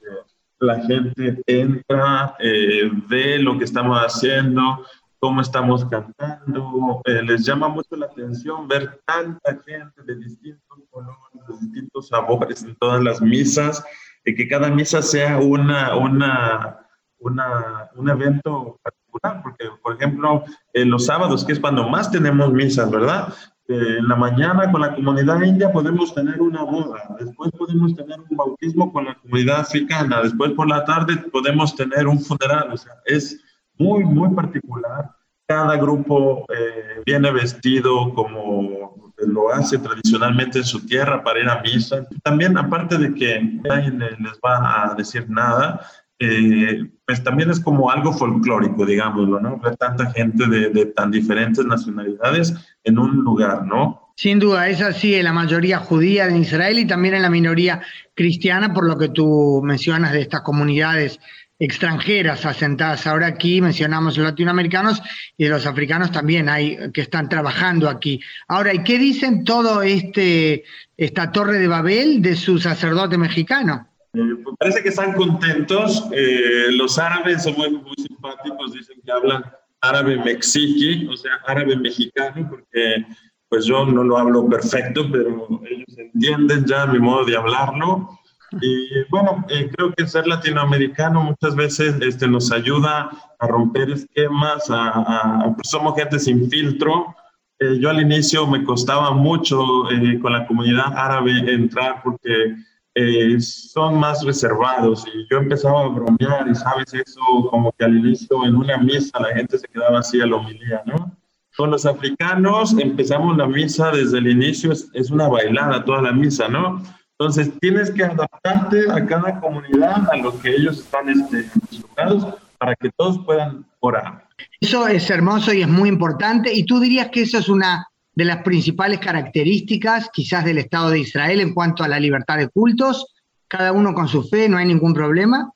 [0.57, 4.83] La gente entra, eh, ve lo que estamos haciendo,
[5.19, 7.01] cómo estamos cantando.
[7.05, 12.63] Eh, les llama mucho la atención ver tanta gente de distintos colores, de distintos sabores
[12.63, 13.83] en todas las misas,
[14.27, 16.79] y que cada misa sea una, una,
[17.19, 22.51] una, un evento particular, porque, por ejemplo, en los sábados, que es cuando más tenemos
[22.51, 23.33] misas, ¿verdad?
[23.69, 28.19] Eh, en la mañana con la comunidad india podemos tener una boda, después podemos tener
[28.19, 32.77] un bautismo con la comunidad africana, después por la tarde podemos tener un funeral, o
[32.77, 33.41] sea, es
[33.77, 35.09] muy, muy particular.
[35.47, 41.61] Cada grupo eh, viene vestido como lo hace tradicionalmente en su tierra para ir a
[41.61, 42.05] misa.
[42.23, 45.81] También, aparte de que nadie les va a decir nada,
[46.19, 49.59] eh, pues también es como algo folclórico, digámoslo, ¿no?
[49.59, 52.53] Ver tanta gente de, de, tan diferentes nacionalidades
[52.83, 54.13] en un lugar, ¿no?
[54.15, 57.81] Sin duda, es así en la mayoría judía en Israel y también en la minoría
[58.15, 61.19] cristiana, por lo que tú mencionas de estas comunidades
[61.59, 65.01] extranjeras asentadas ahora aquí, mencionamos los latinoamericanos
[65.37, 68.19] y de los africanos también hay que están trabajando aquí.
[68.47, 70.63] Ahora, ¿y qué dicen todo este
[70.95, 73.87] esta torre de Babel de su sacerdote mexicano?
[74.13, 74.19] Eh,
[74.59, 76.07] parece que están contentos.
[76.11, 79.43] Eh, los árabes son muy, muy, simpáticos, dicen que hablan
[79.81, 83.05] árabe mexiqui, o sea, árabe mexicano, porque
[83.49, 88.16] pues yo no lo hablo perfecto, pero ellos entienden ya mi modo de hablarlo.
[88.61, 94.69] Y bueno, eh, creo que ser latinoamericano muchas veces este, nos ayuda a romper esquemas,
[94.69, 97.15] a, a pues somos gente sin filtro.
[97.59, 102.55] Eh, yo al inicio me costaba mucho eh, con la comunidad árabe entrar porque
[102.93, 107.97] eh, son más reservados y yo empezaba a bromear y sabes eso como que al
[107.97, 111.11] inicio en una misa la gente se quedaba así a la homilía, ¿no?
[111.55, 116.11] Con los africanos empezamos la misa desde el inicio, es, es una bailada toda la
[116.11, 116.83] misa, ¿no?
[117.19, 122.75] Entonces, tienes que adaptarte a cada comunidad, a lo que ellos están este, acostumbrados, para
[122.75, 124.27] que todos puedan orar.
[124.59, 126.53] Eso es hermoso y es muy importante.
[126.53, 130.99] ¿Y tú dirías que eso es una de las principales características quizás del Estado de
[130.99, 133.15] Israel en cuanto a la libertad de cultos?
[133.47, 135.51] Cada uno con su fe, no hay ningún problema.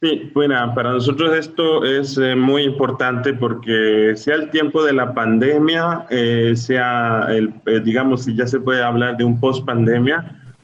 [0.00, 5.12] Sí, bueno, para nosotros esto es eh, muy importante porque sea el tiempo de la
[5.12, 9.64] pandemia, eh, sea el, eh, digamos, si ya se puede hablar de un post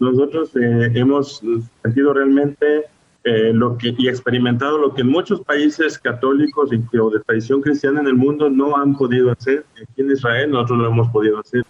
[0.04, 1.42] nosotros hemos
[1.82, 2.84] sentido realmente
[3.24, 8.00] lo que, y experimentado lo que en muchos países católicos y, o de tradición cristiana
[8.00, 9.64] en el mundo no han podido hacer.
[9.82, 11.64] Aquí en Israel nosotros lo hemos podido hacer,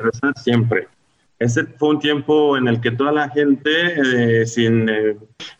[0.00, 0.88] rezar siempre.
[1.38, 4.90] Ese fue un tiempo en el que toda la gente sin,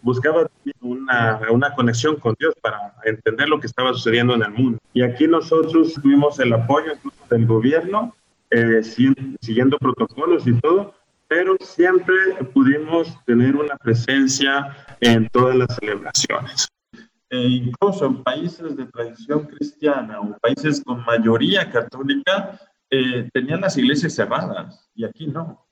[0.02, 0.48] buscaba
[0.80, 4.78] una, una, conexión con Dios para entender lo que estaba sucediendo en el mundo.
[4.92, 6.92] Y aquí nosotros tuvimos el apoyo
[7.30, 8.14] del gobierno,
[8.50, 10.94] eh, siguiendo protocolos y todo,
[11.28, 12.14] pero siempre
[12.54, 16.68] pudimos tener una presencia en todas las celebraciones.
[17.30, 22.58] E incluso en países de tradición cristiana o países con mayoría católica,
[22.90, 25.66] eh, tenían las iglesias cerradas y aquí no.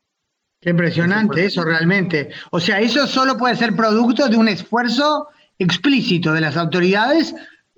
[0.61, 2.31] Qué impresionante eso realmente.
[2.51, 7.35] O sea, eso solo puede ser producto de un esfuerzo explícito de las autoridades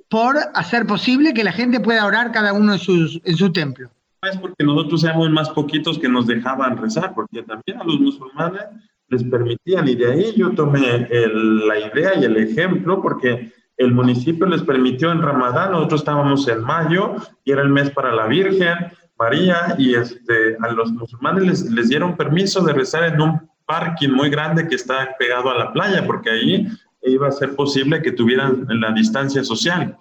[0.09, 3.91] por hacer posible que la gente pueda orar cada uno en, sus, en su templo.
[4.23, 8.63] Es porque nosotros éramos más poquitos que nos dejaban rezar, porque también a los musulmanes
[9.09, 14.47] les permitían, y de ahí yo tomé la idea y el ejemplo, porque el municipio
[14.47, 18.75] les permitió en Ramadán, nosotros estábamos en mayo y era el mes para la Virgen,
[19.19, 24.11] María y este, a los musulmanes les, les, dieron permiso de rezar en un parking
[24.11, 26.67] muy grande que está pegado a la playa, porque ahí
[27.03, 29.97] iba a ser posible que tuvieran la distancia social.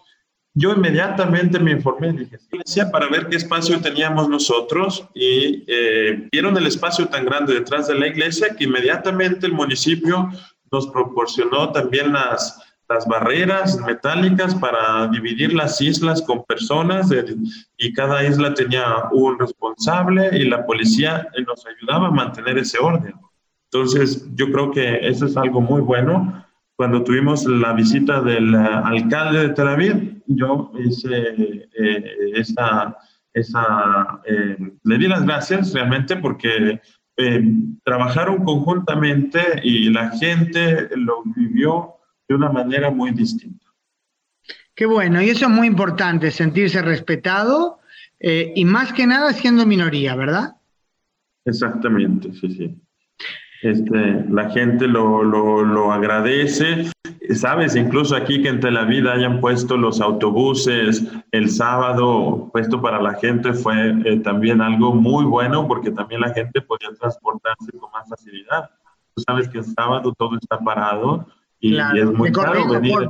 [0.60, 2.39] Yo inmediatamente me informé, dije,
[2.91, 7.93] para ver qué espacio teníamos nosotros y eh, vieron el espacio tan grande detrás de
[7.93, 10.32] la iglesia que inmediatamente el municipio
[10.72, 17.12] nos proporcionó también las, las barreras metálicas para dividir las islas con personas
[17.78, 23.13] y cada isla tenía un responsable y la policía nos ayudaba a mantener ese orden.
[23.72, 26.43] Entonces, yo creo que eso es algo muy bueno.
[26.76, 32.96] Cuando tuvimos la visita del eh, alcalde de Tel Aviv, yo hice eh, esa,
[33.34, 36.80] esa eh, le di las gracias realmente porque
[37.84, 41.96] trabajaron conjuntamente y la gente lo vivió
[42.28, 43.66] de una manera muy distinta.
[44.76, 47.80] Qué bueno, y eso es muy importante, sentirse respetado
[48.20, 50.56] eh, y más que nada siendo minoría, ¿verdad?
[51.46, 52.82] Exactamente, sí, sí.
[53.62, 56.89] Este, la gente lo, lo, agradece.
[57.34, 63.02] Sabes, incluso aquí que en Tel Aviv hayan puesto los autobuses el sábado, puesto para
[63.02, 67.91] la gente, fue eh, también algo muy bueno porque también la gente podía transportarse con
[67.91, 68.70] más facilidad.
[69.15, 71.28] Tú sabes que el sábado todo está parado
[71.60, 73.10] y, es muy caro venir.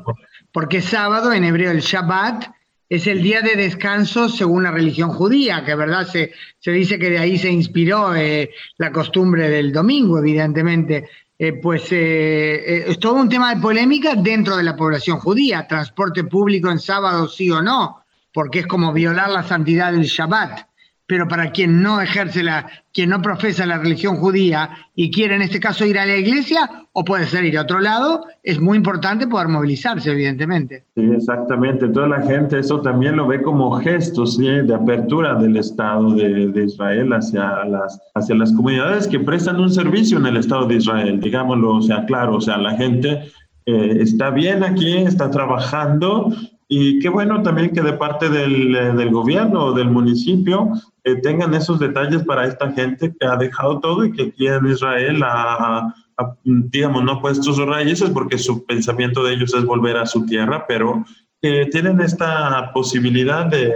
[0.53, 2.45] porque sábado en hebreo el Shabbat
[2.89, 7.09] es el día de descanso según la religión judía, que verdad se, se dice que
[7.09, 11.09] de ahí se inspiró eh, la costumbre del domingo, evidentemente.
[11.39, 16.23] Eh, pues eh, es todo un tema de polémica dentro de la población judía, transporte
[16.23, 20.67] público en sábado sí o no, porque es como violar la santidad del Shabbat
[21.07, 25.41] pero para quien no ejerce la, quien no profesa la religión judía y quiere en
[25.41, 28.77] este caso ir a la iglesia o puede ser ir a otro lado, es muy
[28.77, 30.83] importante poder movilizarse, evidentemente.
[30.95, 31.87] Sí, exactamente.
[31.87, 36.63] Toda la gente eso también lo ve como gestos de apertura del Estado de, de,
[36.65, 41.19] Israel hacia las, hacia las comunidades que prestan un servicio en el Estado de Israel,
[41.21, 43.31] digámoslo, o sea, claro, o sea, la gente
[43.65, 46.33] eh, está bien aquí, está trabajando
[46.69, 50.71] y qué bueno también que de parte del, eh, del gobierno o del municipio
[51.05, 54.65] eh, tengan esos detalles para esta gente que ha dejado todo y que aquí en
[54.65, 55.95] Israel ha,
[56.43, 60.25] digamos, no ha puesto sus raíces porque su pensamiento de ellos es volver a su
[60.25, 61.05] tierra, pero
[61.41, 63.73] que tienen esta posibilidad de,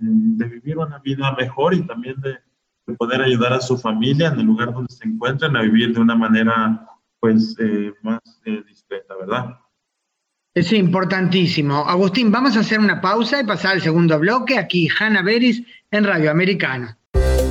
[0.00, 2.38] de, vivir una vida mejor y también de,
[2.98, 6.16] poder ayudar a su familia en el lugar donde se encuentran a vivir de una
[6.16, 6.84] manera
[7.20, 9.56] pues eh, más discreta, ¿verdad?
[10.54, 11.76] Es importantísimo.
[11.88, 14.58] Agustín, vamos a hacer una pausa y pasar al segundo bloque.
[14.58, 16.98] Aquí Hanna Beris en Radio Americana.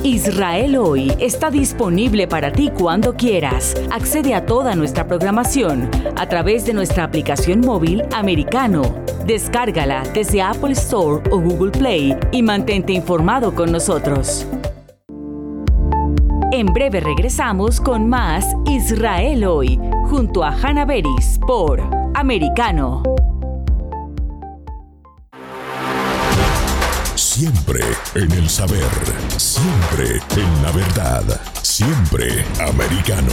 [0.04, 3.74] Israel hoy está disponible para ti cuando quieras.
[3.90, 8.82] Accede a toda nuestra programación a través de nuestra aplicación móvil americano.
[9.26, 14.46] Descárgala desde Apple Store o Google Play y mantente informado con nosotros.
[16.54, 19.80] En breve regresamos con más Israel hoy
[20.10, 21.80] junto a Hanna Beris por
[22.14, 23.02] Americano.
[27.14, 27.80] Siempre
[28.14, 28.84] en el saber,
[29.38, 33.32] siempre en la verdad, siempre americano.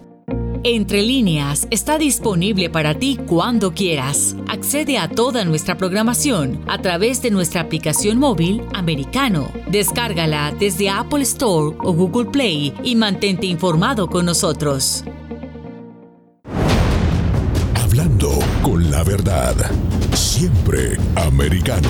[0.63, 4.35] Entre líneas está disponible para ti cuando quieras.
[4.47, 9.51] Accede a toda nuestra programación a través de nuestra aplicación móvil americano.
[9.71, 15.03] Descárgala desde Apple Store o Google Play y mantente informado con nosotros.
[17.73, 18.29] Hablando
[18.61, 19.55] con la verdad.
[20.13, 21.89] Siempre americano.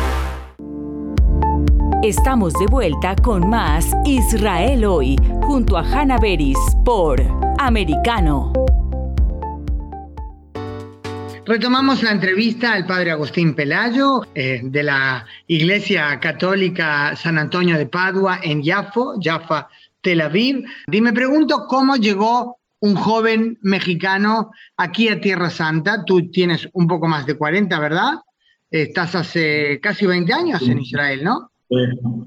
[2.03, 7.21] Estamos de vuelta con más Israel hoy, junto a Hanna Beris por
[7.59, 8.51] Americano.
[11.45, 17.85] Retomamos la entrevista al padre Agustín Pelayo eh, de la Iglesia Católica San Antonio de
[17.85, 19.69] Padua en Jaffa, Jaffa,
[20.01, 20.65] Tel Aviv.
[20.91, 26.03] Y me pregunto cómo llegó un joven mexicano aquí a Tierra Santa.
[26.03, 28.13] Tú tienes un poco más de 40, ¿verdad?
[28.71, 31.50] Estás hace casi 20 años en Israel, ¿no?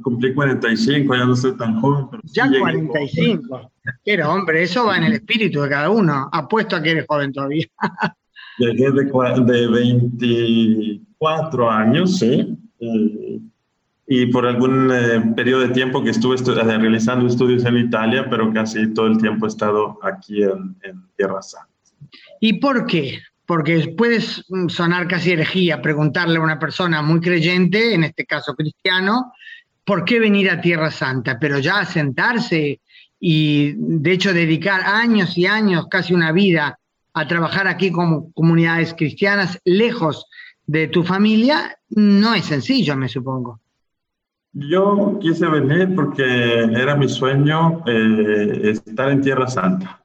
[0.03, 2.07] Cumplí 45, ya no soy tan joven.
[2.11, 3.71] Pero ya 45.
[4.05, 6.29] Pero hombre, eso va en el espíritu de cada uno.
[6.33, 7.67] Apuesto a que eres joven todavía.
[8.59, 12.57] Llegué de, de 24 años, sí.
[12.81, 13.41] Eh,
[14.07, 18.53] y por algún eh, periodo de tiempo que estuve eh, realizando estudios en Italia, pero
[18.53, 21.69] casi todo el tiempo he estado aquí en, en Tierra Santa.
[22.41, 23.21] ¿Y por qué?
[23.47, 29.33] Porque puedes sonar casi herejía preguntarle a una persona muy creyente, en este caso cristiano,
[29.85, 31.39] ¿por qué venir a Tierra Santa?
[31.39, 32.81] Pero ya sentarse
[33.21, 36.79] y de hecho dedicar años y años, casi una vida,
[37.15, 40.27] a trabajar aquí como comunidades cristianas, lejos
[40.67, 43.61] de tu familia, no es sencillo, me supongo.
[44.53, 50.04] Yo quise venir porque era mi sueño eh, estar en Tierra Santa.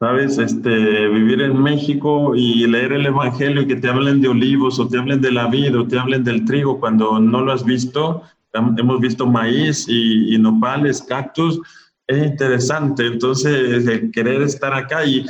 [0.00, 0.38] ¿Sabes?
[0.38, 4.88] Este, vivir en México y leer el Evangelio y que te hablen de olivos o
[4.88, 8.22] te hablen de la vida o te hablen del trigo cuando no lo has visto.
[8.52, 11.60] Hemos visto maíz y, nopales, cactus.
[12.06, 13.06] Es interesante.
[13.06, 15.26] Entonces, querer estar acá y...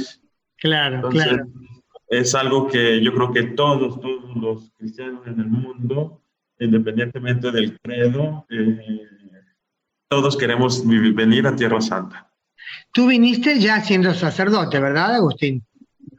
[0.56, 1.46] Claro, claro.
[2.08, 6.22] Es algo que yo creo que todos, todos los cristianos en el mundo,
[6.58, 9.06] independientemente del credo, eh,
[10.08, 12.28] todos queremos venir a Tierra Santa.
[12.92, 15.64] Tú viniste ya siendo sacerdote, ¿verdad, Agustín?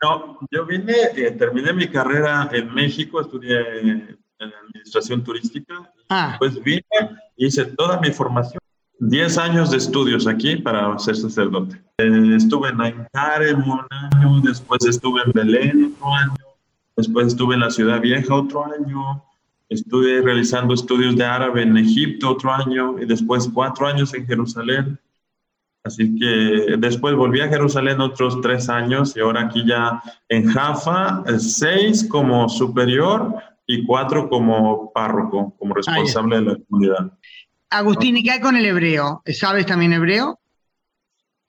[0.01, 3.59] No, yo vine, eh, terminé mi carrera en México, estudié
[4.39, 5.91] en administración turística.
[6.09, 6.37] Ah.
[6.39, 6.83] Después vine,
[7.35, 8.59] hice toda mi formación,
[8.99, 11.81] 10 años de estudios aquí para ser sacerdote.
[11.97, 16.33] Eh, estuve en Ankara un año, después estuve en Belén otro año,
[16.95, 19.23] después estuve en la Ciudad Vieja otro año,
[19.69, 24.99] estuve realizando estudios de árabe en Egipto otro año y después cuatro años en Jerusalén.
[25.83, 31.23] Así que después volví a Jerusalén otros tres años y ahora aquí ya en Jaffa,
[31.25, 37.13] eh, seis como superior y cuatro como párroco, como responsable de la comunidad.
[37.69, 39.21] Agustín, ¿y qué hay con el hebreo?
[39.27, 40.39] ¿Sabes también hebreo?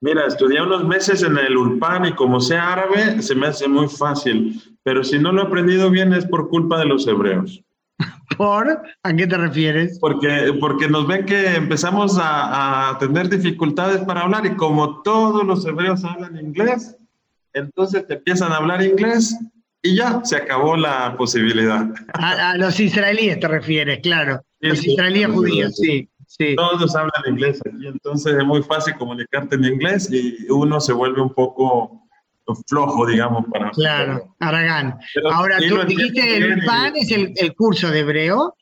[0.03, 3.89] Mira, estudié unos meses en el Ulpan y como sé árabe, se me hace muy
[3.89, 7.62] fácil, pero si no lo he aprendido bien es por culpa de los hebreos.
[8.36, 8.82] ¿Por?
[9.03, 9.98] ¿A qué te refieres?
[10.01, 15.64] Porque, porque nos ven que empezamos a, tener dificultades para hablar y como todos los
[15.66, 16.96] hebreos hablan inglés,
[17.53, 19.36] entonces te empiezan a hablar inglés
[19.82, 21.88] y ya se acabó la posibilidad.
[22.14, 24.42] A, los israelíes te refieres, claro.
[24.61, 26.09] los israelíes judíos, sí.
[26.26, 26.55] Sí.
[26.55, 31.20] Todos hablan inglés aquí, entonces es muy fácil comunicarte en inglés y uno se vuelve
[31.20, 31.99] un poco
[32.66, 33.70] flojo, digamos, para...
[33.70, 34.98] Claro, Aragán.
[35.30, 38.55] Ahora, tú dijiste el PAN es el, curso de hebreo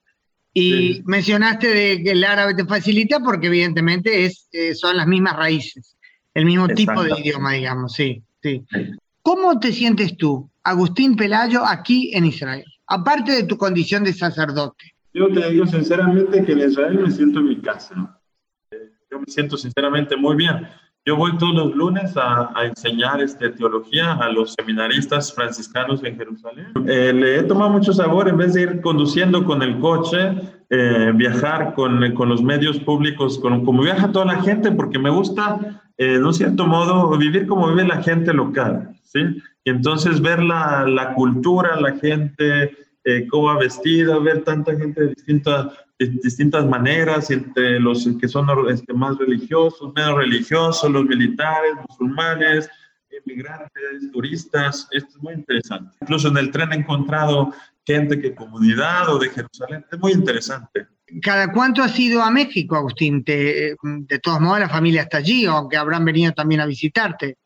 [0.53, 5.37] y mencionaste de que el árabe te facilita porque evidentemente es, eh, son las mismas
[5.37, 5.97] raíces,
[6.35, 8.65] el mismo tipo de idioma, digamos, sí, sí.
[9.23, 12.65] ¿Cómo te sientes tú, Agustín Pelayo, aquí en Israel?
[12.87, 14.95] Aparte de tu condición de sacerdote.
[15.13, 18.19] Yo te digo sinceramente que en Israel me siento en mi casa.
[19.11, 20.67] Yo me siento sinceramente muy bien.
[21.09, 26.67] Yo voy todos los lunes a, enseñar este, teología a los seminaristas franciscanos en Jerusalén.
[26.87, 30.33] Eh, le he tomado mucho sabor en vez de ir conduciendo con el coche,
[30.69, 35.09] eh, viajar con, con, los medios públicos, con, como viaja toda la gente, porque me
[35.09, 38.91] gusta, eh, de un cierto modo, vivir como vive la gente local.
[39.03, 39.21] ¿sí?
[39.65, 42.77] Y entonces ver la, la cultura, la gente,
[43.31, 48.93] cómo va vestida, ver tanta gente de distintas distintas maneras, entre los que son este,
[48.93, 52.69] más religiosos, menos religiosos, los militares, musulmanes,
[53.25, 54.89] inmigrantes, turistas.
[54.93, 55.97] Esto es muy interesante.
[56.01, 57.53] Incluso en el tren he encontrado
[57.85, 59.85] gente que comunidad o de Jerusalén.
[59.91, 60.87] Es muy interesante.
[61.23, 63.25] ¿Cada cuánto has ido a México, Agustín?
[63.25, 63.77] de
[64.23, 67.39] todos modos, la familia está allí, aunque habrán venido también a visitarte.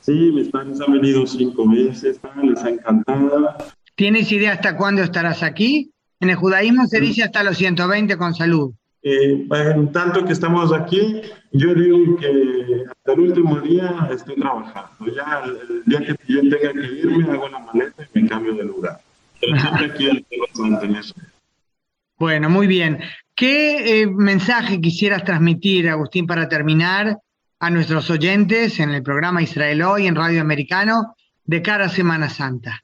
[0.00, 3.56] Sí, mis padres han venido cinco veces, les ha encantado.
[3.96, 5.90] ¿Tienes idea hasta cuándo estarás aquí?
[6.20, 8.72] En el judaísmo se dice hasta los 120 con salud.
[9.02, 15.14] Eh, en tanto que estamos aquí, yo digo que hasta el último día estoy trabajando.
[15.14, 18.64] Ya el, día que yo tenga que irme, hago la maleta y me cambio de
[18.64, 19.00] lugar.
[19.40, 20.26] Pero siempre aquí
[20.58, 21.04] mantener
[22.18, 22.98] Bueno, muy bien.
[23.36, 27.18] ¿Qué eh, mensaje quisieras transmitir, Agustín, para terminar
[27.60, 31.14] a nuestros oyentes en el programa Israel Hoy en Radio Americano
[31.44, 32.82] de cara a Semana Santa?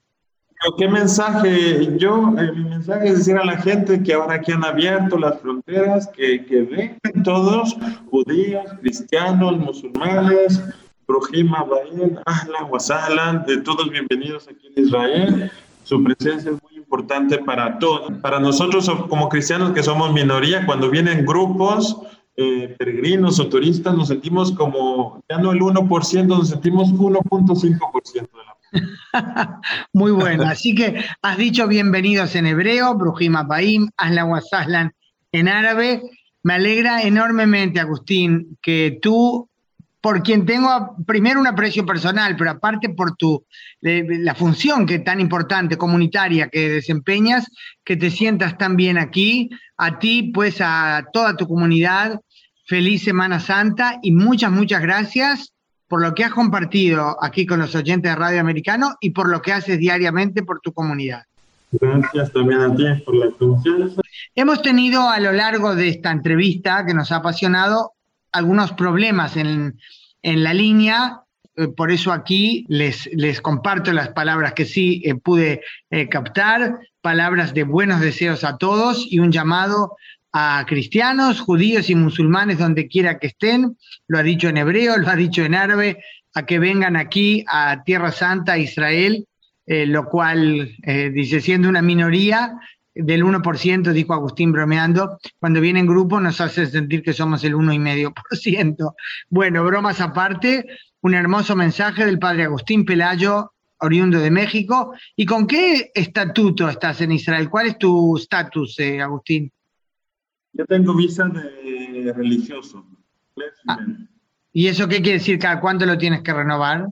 [0.79, 1.97] ¿Qué mensaje?
[1.99, 5.41] Yo, eh, mi mensaje es decir a la gente que ahora que han abierto las
[5.41, 7.77] fronteras, que, que vengan todos,
[8.11, 10.63] judíos, cristianos, musulmanes,
[11.07, 15.51] Brujima, Bahín, Ahlan, Wasahlan, de todos bienvenidos aquí en Israel.
[15.83, 18.13] Su presencia es muy importante para todos.
[18.23, 21.99] Para nosotros como cristianos que somos minoría, cuando vienen grupos,
[22.37, 28.45] eh, peregrinos o turistas, nos sentimos como, ya no el 1%, nos sentimos 1.5% de
[28.47, 28.53] la
[29.93, 30.45] Muy bueno.
[30.45, 34.93] Así que has dicho bienvenidos en hebreo, Brujima Paim, Aslan Wasaslan
[35.33, 36.03] en árabe.
[36.43, 39.49] Me alegra enormemente, Agustín, que tú,
[40.01, 43.45] por quien tengo primero un aprecio personal, pero aparte por tu
[43.81, 47.47] la función que tan importante, comunitaria que desempeñas,
[47.85, 52.21] que te sientas tan bien aquí, a ti, pues a toda tu comunidad.
[52.65, 55.52] Feliz Semana Santa y muchas, muchas gracias
[55.93, 59.43] por lo que has compartido aquí con los oyentes de Radio Americano y por lo
[59.43, 61.25] que haces diariamente por tu comunidad.
[61.71, 64.01] Gracias también a ti por la confianza.
[64.35, 67.93] Hemos tenido a lo largo de esta entrevista que nos ha apasionado
[68.33, 69.79] algunos problemas en,
[70.23, 71.25] en la línea,
[71.57, 76.79] eh, por eso aquí les, les comparto las palabras que sí eh, pude eh, captar,
[77.03, 79.97] palabras de buenos deseos a todos y un llamado
[80.33, 83.77] a cristianos, judíos y musulmanes donde quiera que estén,
[84.09, 85.99] lo ha dicho en hebreo, lo ha dicho en árabe,
[86.35, 89.27] a que vengan aquí a Tierra Santa, Israel,
[89.67, 92.59] eh, lo cual, eh, dice, siendo una minoría
[92.95, 97.55] del 1%, dijo Agustín bromeando, cuando viene en grupo nos hace sentir que somos el
[97.55, 98.95] 1,5%.
[99.29, 100.67] Bueno, bromas aparte,
[101.01, 104.95] un hermoso mensaje del padre Agustín Pelayo, oriundo de México.
[105.17, 107.51] ¿Y con qué estatuto estás en Israel?
[107.51, 109.51] ¿Cuál es tu estatus, eh, Agustín?
[110.53, 112.85] Yo tengo visa de religioso.
[113.67, 113.79] Ah,
[114.53, 115.39] ¿Y eso qué quiere decir?
[115.39, 116.89] ¿Cada cuánto lo tienes que renovar?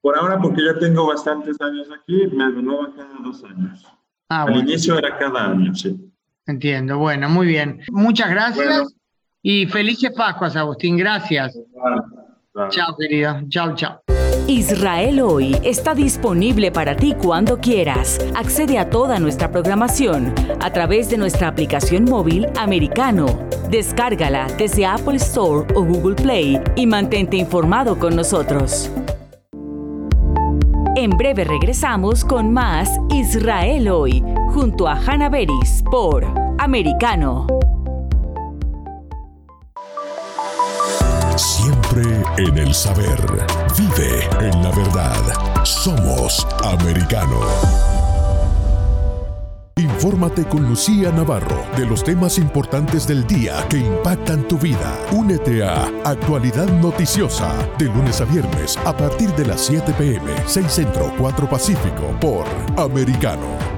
[0.00, 3.84] Por ahora, porque ya tengo bastantes años aquí, me renueva cada dos años.
[4.28, 6.12] Ah, Al inicio era cada año, sí.
[6.46, 7.80] Entiendo, bueno, muy bien.
[7.90, 8.94] Muchas gracias
[9.42, 10.96] y felices Pascuas, Agustín.
[10.96, 11.58] Gracias.
[12.70, 13.40] Chao, querido.
[13.48, 14.00] Chao, chao.
[14.48, 18.18] Israel hoy está disponible para ti cuando quieras.
[18.34, 23.26] Accede a toda nuestra programación a través de nuestra aplicación móvil americano.
[23.68, 28.90] Descárgala desde Apple Store o Google Play y mantente informado con nosotros.
[30.96, 36.24] En breve regresamos con más Israel hoy, junto a Hannah Beris por
[36.58, 37.57] Americano.
[42.00, 43.18] En el saber.
[43.76, 45.64] Vive en la verdad.
[45.64, 47.40] Somos americano.
[49.76, 54.96] Infórmate con Lucía Navarro de los temas importantes del día que impactan tu vida.
[55.12, 60.66] Únete a Actualidad Noticiosa de lunes a viernes a partir de las 7 pm, 6
[60.70, 62.46] Centro, 4 Pacífico por
[62.76, 63.77] Americano.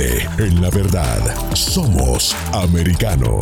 [0.00, 1.18] En la verdad.
[1.54, 3.40] Somos americano.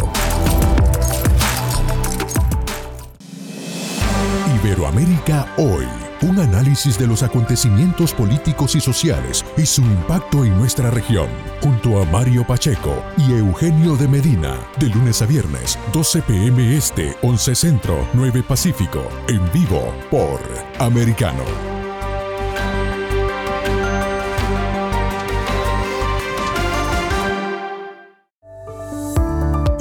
[4.62, 5.86] Iberoamérica hoy.
[6.22, 11.28] Un análisis de los acontecimientos políticos y sociales y su impacto en nuestra región,
[11.60, 17.14] junto a Mario Pacheco y Eugenio de Medina, de lunes a viernes, 12 pm este,
[17.20, 20.40] 11 centro, 9 pacífico, en vivo por
[20.78, 21.75] Americano.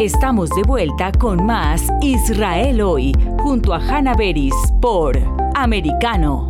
[0.00, 5.14] Estamos de vuelta con más Israel hoy, junto a Hannah Beris por
[5.54, 6.48] Americano.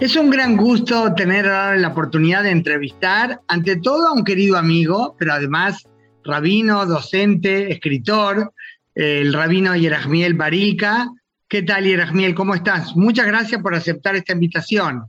[0.00, 5.14] Es un gran gusto tener la oportunidad de entrevistar, ante todo, a un querido amigo,
[5.16, 5.84] pero además
[6.24, 8.52] rabino, docente, escritor,
[8.96, 11.08] el rabino Yerachmiel Barilka.
[11.46, 12.34] ¿Qué tal, Yerachmiel?
[12.34, 12.96] ¿Cómo estás?
[12.96, 15.04] Muchas gracias por aceptar esta invitación.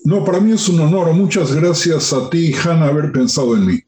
[0.00, 1.12] No, para mí es un honor.
[1.12, 3.80] Muchas gracias a ti, Hannah, haber pensado en mí.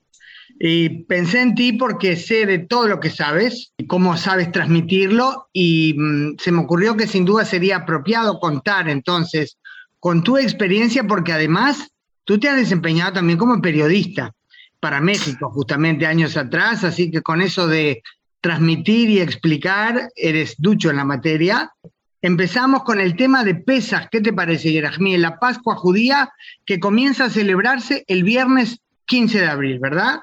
[0.62, 5.48] Y pensé en ti porque sé de todo lo que sabes y cómo sabes transmitirlo
[5.54, 9.56] y mm, se me ocurrió que sin duda sería apropiado contar entonces
[9.98, 11.88] con tu experiencia porque además
[12.24, 14.34] tú te has desempeñado también como periodista
[14.80, 18.02] para México justamente años atrás, así que con eso de
[18.42, 21.72] transmitir y explicar eres ducho en la materia.
[22.20, 24.08] Empezamos con el tema de Pesas.
[24.11, 25.16] ¿Qué te parece, Yerajmi?
[25.16, 26.30] La Pascua judía
[26.66, 30.20] que comienza a celebrarse el viernes 15 de abril, ¿verdad?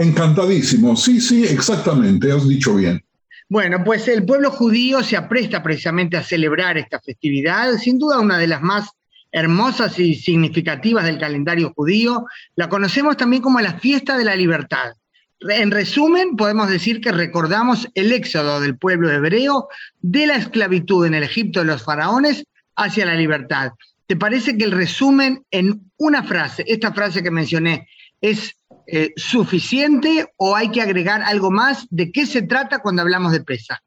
[0.00, 3.04] Encantadísimo, sí, sí, exactamente, has dicho bien.
[3.50, 8.38] Bueno, pues el pueblo judío se apresta precisamente a celebrar esta festividad, sin duda una
[8.38, 8.88] de las más
[9.30, 12.24] hermosas y significativas del calendario judío.
[12.56, 14.94] La conocemos también como la fiesta de la libertad.
[15.40, 19.68] En resumen, podemos decir que recordamos el éxodo del pueblo hebreo
[20.00, 23.72] de la esclavitud en el Egipto de los faraones hacia la libertad.
[24.06, 27.86] ¿Te parece que el resumen en una frase, esta frase que mencioné,
[28.20, 28.54] es
[28.86, 31.86] eh, suficiente o hay que agregar algo más?
[31.90, 33.82] ¿De qué se trata cuando hablamos de pesa?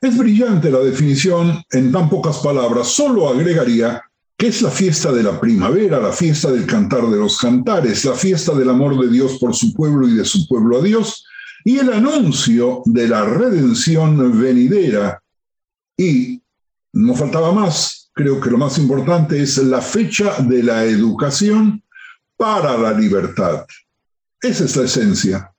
[0.00, 2.88] Es brillante la definición en tan pocas palabras.
[2.88, 4.02] Solo agregaría
[4.36, 8.14] que es la fiesta de la primavera, la fiesta del cantar de los cantares, la
[8.14, 11.24] fiesta del amor de Dios por su pueblo y de su pueblo a Dios,
[11.64, 15.20] y el anuncio de la redención venidera.
[15.96, 16.40] Y
[16.92, 21.82] no faltaba más, creo que lo más importante es la fecha de la educación
[22.38, 23.66] para la libertad.
[24.40, 25.52] Esa es la esencia.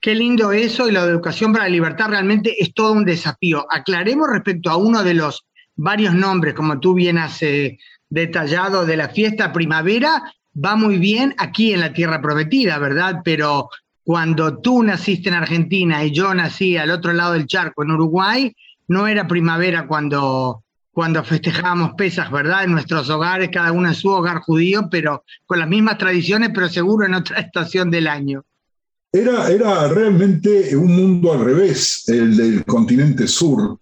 [0.00, 3.66] Qué lindo eso y la educación para la libertad realmente es todo un desafío.
[3.70, 5.44] Aclaremos respecto a uno de los
[5.76, 7.78] varios nombres, como tú bien has eh,
[8.08, 10.22] detallado, de la fiesta primavera,
[10.64, 13.20] va muy bien aquí en la Tierra Prometida, ¿verdad?
[13.24, 13.68] Pero
[14.02, 18.56] cuando tú naciste en Argentina y yo nací al otro lado del charco, en Uruguay,
[18.86, 20.64] no era primavera cuando,
[20.98, 22.64] cuando festejábamos Pesas, ¿verdad?
[22.64, 26.68] En nuestros hogares, cada uno en su hogar judío, pero con las mismas tradiciones, pero
[26.68, 28.44] seguro en otra estación del año.
[29.12, 33.78] Era, era realmente un mundo al revés, el del continente sur,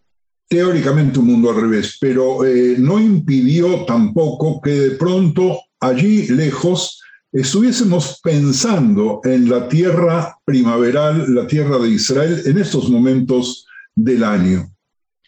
[0.47, 7.01] teóricamente un mundo al revés, pero eh, no impidió tampoco que de pronto allí lejos
[7.33, 13.65] estuviésemos pensando en la tierra primaveral, la tierra de Israel, en estos momentos
[13.95, 14.71] del año.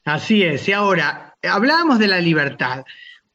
[0.05, 2.85] Así es, y ahora, hablábamos de la libertad.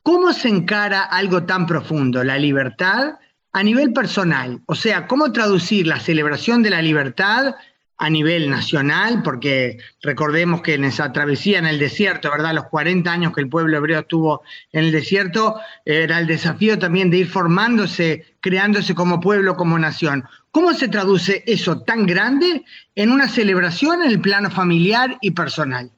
[0.01, 3.19] ¿Cómo se encara algo tan profundo, la libertad,
[3.53, 4.61] a nivel personal?
[4.65, 7.55] O sea, ¿cómo traducir la celebración de la libertad
[7.97, 9.21] a nivel nacional?
[9.23, 12.53] Porque recordemos que en esa travesía en el desierto, ¿verdad?
[12.53, 14.41] Los 40 años que el pueblo hebreo estuvo
[14.73, 20.25] en el desierto, era el desafío también de ir formándose, creándose como pueblo, como nación.
[20.51, 25.91] ¿Cómo se traduce eso tan grande en una celebración en el plano familiar y personal?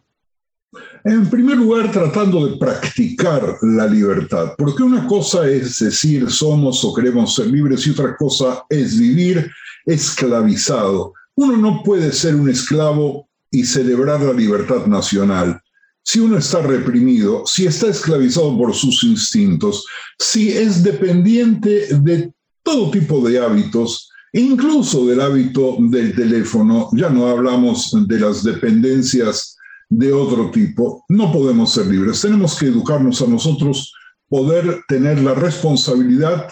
[1.04, 6.94] En primer lugar, tratando de practicar la libertad, porque una cosa es decir somos o
[6.94, 9.52] queremos ser libres y otra cosa es vivir
[9.86, 11.14] esclavizado.
[11.36, 15.62] Uno no puede ser un esclavo y celebrar la libertad nacional.
[16.04, 19.86] Si uno está reprimido, si está esclavizado por sus instintos,
[20.20, 22.32] si es dependiente de
[22.64, 29.55] todo tipo de hábitos, incluso del hábito del teléfono, ya no hablamos de las dependencias
[29.90, 32.22] de otro tipo, no podemos ser libres.
[32.22, 33.94] Tenemos que educarnos a nosotros,
[34.28, 36.50] poder tener la responsabilidad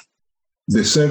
[0.68, 1.10] de ser,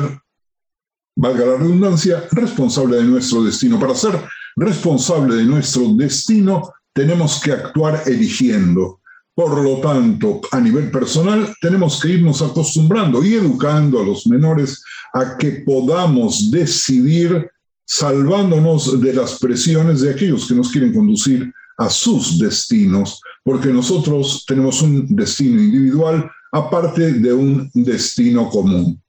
[1.16, 3.78] valga la redundancia, responsable de nuestro destino.
[3.78, 4.18] Para ser
[4.56, 9.00] responsable de nuestro destino, tenemos que actuar eligiendo.
[9.34, 14.84] Por lo tanto, a nivel personal, tenemos que irnos acostumbrando y educando a los menores
[15.14, 17.50] a que podamos decidir
[17.84, 24.44] salvándonos de las presiones de aquellos que nos quieren conducir a sus destinos, porque nosotros
[24.46, 29.02] tenemos un destino individual aparte de un destino común.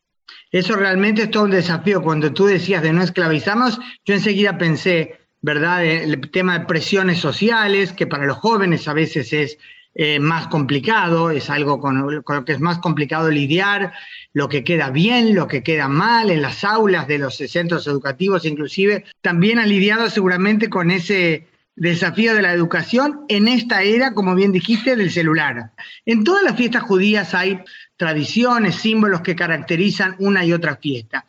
[0.52, 2.02] Eso realmente es todo un desafío.
[2.02, 5.84] Cuando tú decías de no esclavizarnos, yo enseguida pensé, ¿verdad?
[5.84, 9.58] El tema de presiones sociales, que para los jóvenes a veces es
[9.96, 13.94] eh, más complicado, es algo con, lo que es más complicado lidiar,
[14.34, 18.46] lo que queda bien, lo que queda mal en las aulas de los centros educativos
[18.46, 19.06] inclusive.
[19.22, 24.52] También ha lidiado seguramente con ese desafío de la educación en esta era, como bien
[24.52, 25.72] dijiste, del celular.
[26.06, 27.60] En todas las fiestas judías hay
[27.98, 31.26] tradiciones, símbolos que caracterizan una y otra fiesta.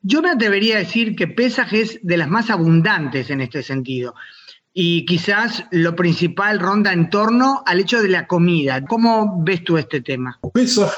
[0.00, 4.14] Yo me atrevería a decir que Pesaj es de las más abundantes en este sentido.
[4.72, 8.84] Y quizás lo principal ronda en torno al hecho de la comida.
[8.84, 10.38] ¿Cómo ves tú este tema?
[10.54, 10.92] Pesaj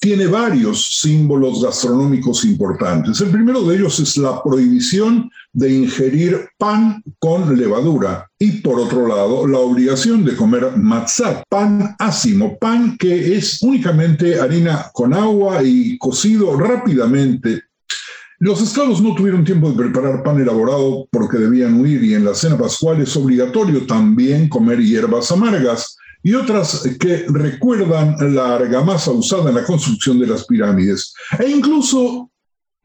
[0.00, 3.20] tiene varios símbolos gastronómicos importantes.
[3.20, 9.08] El primero de ellos es la prohibición de ingerir pan con levadura y por otro
[9.08, 15.62] lado la obligación de comer matzah, pan ácimo, pan que es únicamente harina con agua
[15.62, 17.62] y cocido rápidamente
[18.38, 22.34] los esclavos no tuvieron tiempo de preparar pan elaborado porque debían huir y en la
[22.34, 29.48] cena pascual es obligatorio también comer hierbas amargas y otras que recuerdan la argamasa usada
[29.48, 31.14] en la construcción de las pirámides.
[31.38, 32.30] E incluso,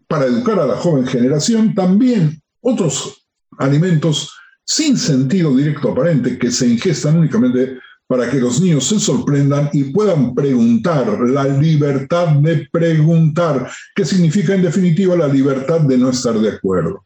[0.07, 4.34] para educar a la joven generación, también otros alimentos
[4.64, 9.86] sin sentido directo aparente que se ingestan únicamente para que los niños se sorprendan y
[9.86, 16.38] puedan preguntar, la libertad de preguntar, que significa en definitiva la libertad de no estar
[16.38, 17.05] de acuerdo.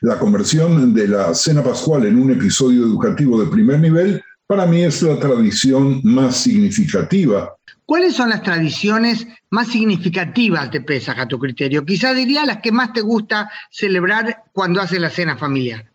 [0.00, 4.82] La conversión de la cena pascual en un episodio educativo de primer nivel para mí
[4.82, 7.54] es la tradición más significativa.
[7.86, 11.84] ¿Cuáles son las tradiciones más significativas de Pesaj a tu criterio?
[11.84, 15.90] Quizá diría las que más te gusta celebrar cuando haces la cena familiar.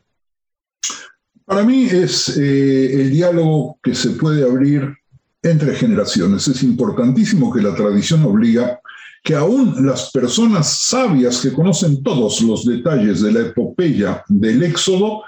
[1.46, 4.96] Para mí es eh, el diálogo que se puede abrir
[5.42, 6.48] entre generaciones.
[6.48, 8.80] Es importantísimo que la tradición obliga
[9.24, 15.24] que aún las personas sabias que conocen todos los detalles de la epopeya del Éxodo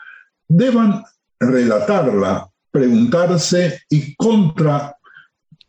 [0.47, 1.03] deban
[1.39, 4.95] relatarla, preguntarse y contra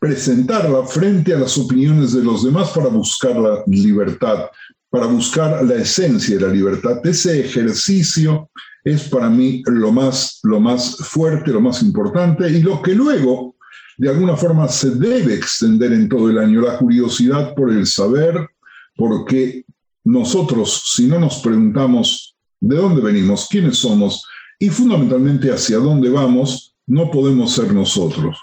[0.03, 4.47] presentarla frente a las opiniones de los demás para buscar la libertad,
[4.89, 6.99] para buscar la esencia de la libertad.
[7.05, 8.49] Ese ejercicio
[8.83, 13.55] es para mí lo más, lo más fuerte, lo más importante y lo que luego
[13.97, 18.49] de alguna forma se debe extender en todo el año, la curiosidad por el saber,
[18.97, 19.63] porque
[20.03, 24.27] nosotros, si no nos preguntamos de dónde venimos, quiénes somos
[24.59, 28.37] y fundamentalmente hacia dónde vamos, no podemos ser nosotros.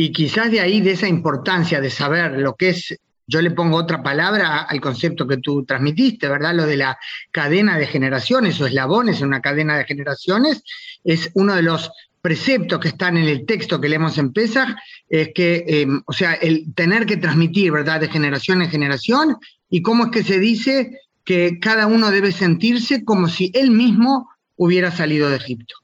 [0.00, 2.96] Y quizás de ahí, de esa importancia de saber lo que es
[3.26, 6.54] yo le pongo otra palabra al concepto que tú transmitiste, ¿verdad?
[6.54, 6.96] Lo de la
[7.32, 10.62] cadena de generaciones o eslabones en una cadena de generaciones
[11.02, 11.90] es uno de los
[12.20, 14.68] preceptos que están en el texto que leemos en Pesach,
[15.08, 19.36] es que, em, o sea, el tener que transmitir, ¿verdad?, de generación en generación,
[19.68, 20.92] y cómo es que se dice
[21.24, 25.74] que cada uno debe sentirse como si él mismo hubiera salido de Egipto.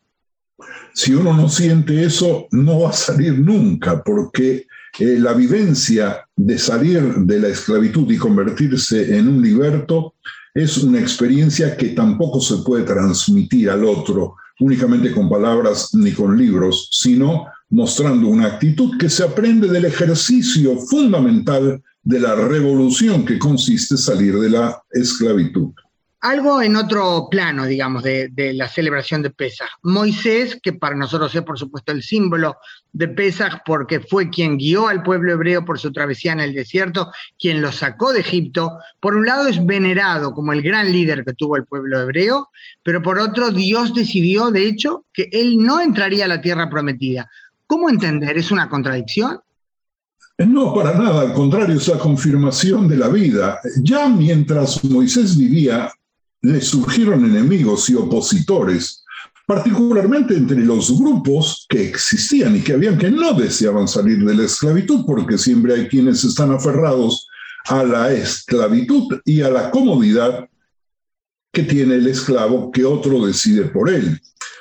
[0.92, 4.66] Si uno no siente eso, no va a salir nunca, porque
[4.98, 10.14] eh, la vivencia de salir de la esclavitud y convertirse en un liberto
[10.54, 16.38] es una experiencia que tampoco se puede transmitir al otro únicamente con palabras ni con
[16.38, 23.38] libros, sino mostrando una actitud que se aprende del ejercicio fundamental de la revolución que
[23.38, 25.72] consiste en salir de la esclavitud
[26.24, 29.68] algo en otro plano, digamos, de, la celebración de Pesach.
[29.82, 32.56] Moisés, que para nosotros es por supuesto el símbolo
[32.94, 37.12] de Pesach porque fue quien guió al pueblo hebreo por su travesía en el desierto,
[37.38, 41.34] quien lo sacó de Egipto, por un lado es venerado como el gran líder que
[41.34, 42.48] tuvo el pueblo hebreo,
[42.82, 47.30] pero por otro Dios decidió, de hecho, que él no entraría a la tierra prometida.
[47.66, 48.38] ¿Cómo entender?
[48.38, 49.40] ¿Es una contradicción?
[50.38, 53.60] No, para nada, al contrario, es la confirmación de la vida.
[53.82, 55.90] Ya mientras Moisés vivía,
[56.44, 59.02] le surgieron enemigos y opositores,
[59.46, 64.44] particularmente entre los grupos que existían y que habían que no deseaban salir de la
[64.44, 67.26] esclavitud, porque siempre hay quienes están aferrados
[67.64, 70.46] a la esclavitud y a la comodidad
[71.50, 74.20] que tiene el esclavo que otro decide por él.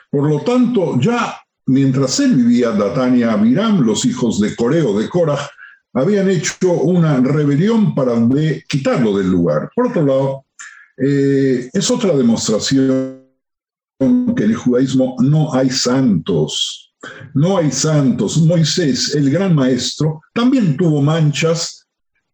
[0.09, 5.09] Por lo tanto, ya mientras él vivía, Datania y Abiram, los hijos de Coreo de
[5.09, 5.49] Korah,
[5.93, 8.13] habían hecho una rebelión para
[8.69, 9.69] quitarlo del lugar.
[9.75, 10.45] Por otro lado,
[10.97, 13.23] eh, es otra demostración
[13.99, 16.93] que en el judaísmo no hay santos.
[17.33, 18.37] No hay santos.
[18.37, 21.87] Moisés, el gran maestro, también tuvo manchas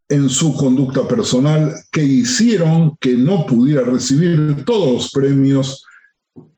[0.07, 5.83] en su conducta personal que hicieron que no pudiera recibir todos los premios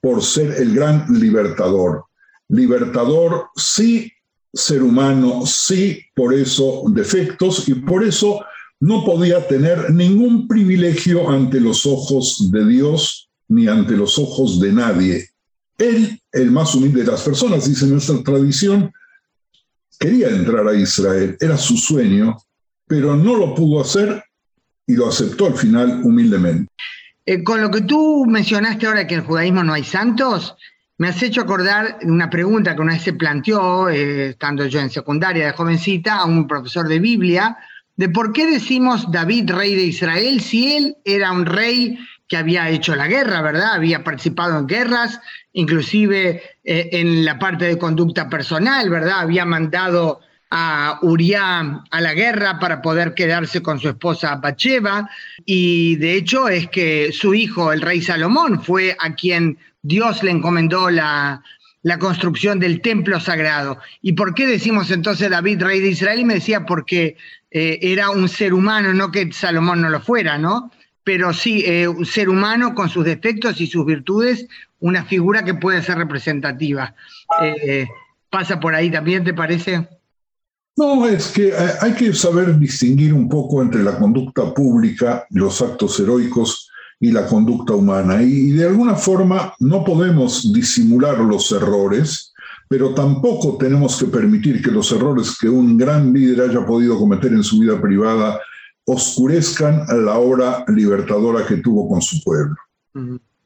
[0.02, 2.06] por ser el gran libertador.
[2.50, 4.12] Libertador sí
[4.54, 8.44] ser humano, sí, por eso defectos y por eso
[8.82, 14.74] no podía tener ningún privilegio ante los ojos de Dios ni ante los ojos de
[14.74, 15.30] nadie.
[15.78, 18.92] Él, el más humilde de las personas, dice nuestra tradición,
[20.00, 22.38] quería entrar a Israel, era su sueño,
[22.88, 24.24] pero no lo pudo hacer
[24.88, 26.72] y lo aceptó al final humildemente.
[27.26, 30.56] Eh, con lo que tú mencionaste ahora que en el judaísmo no hay santos,
[30.98, 34.90] me has hecho acordar una pregunta que una vez se planteó, eh, estando yo en
[34.90, 37.58] secundaria de jovencita, a un profesor de Biblia,
[38.02, 42.68] de por qué decimos David, rey de Israel, si él era un rey que había
[42.68, 43.76] hecho la guerra, ¿verdad?
[43.76, 45.20] Había participado en guerras,
[45.54, 49.20] inclusive eh, en la parte de conducta personal, ¿verdad?
[49.20, 55.08] Había mandado a Uriah a la guerra para poder quedarse con su esposa Bacheva
[55.46, 60.32] y de hecho es que su hijo, el rey Salomón, fue a quien Dios le
[60.32, 61.44] encomendó la,
[61.98, 63.80] construcción del templo sagrado.
[64.02, 66.20] ¿Y por qué decimos entonces David, rey de Israel?
[66.20, 67.18] Y me decía porque
[67.50, 70.72] eh, era un ser humano, no que Salomón no lo fuera, ¿no?
[71.04, 74.48] Pero sí, eh, un ser humano con sus defectos y sus virtudes,
[74.80, 76.94] una figura que puede ser representativa.
[77.42, 77.88] Eh,
[78.30, 79.88] ¿Pasa por ahí también, te parece?
[80.78, 86.00] No, es que hay que saber distinguir un poco entre la conducta pública, los actos
[86.00, 86.71] heroicos,
[87.02, 88.22] y la conducta humana.
[88.22, 92.34] Y, de alguna forma no podemos disimular los errores,
[92.70, 97.34] pero tampoco tenemos que permitir que los errores que un gran líder haya podido cometer
[97.34, 98.40] en su vida privada
[98.86, 102.56] oscurezcan la obra libertadora que tuvo con su pueblo.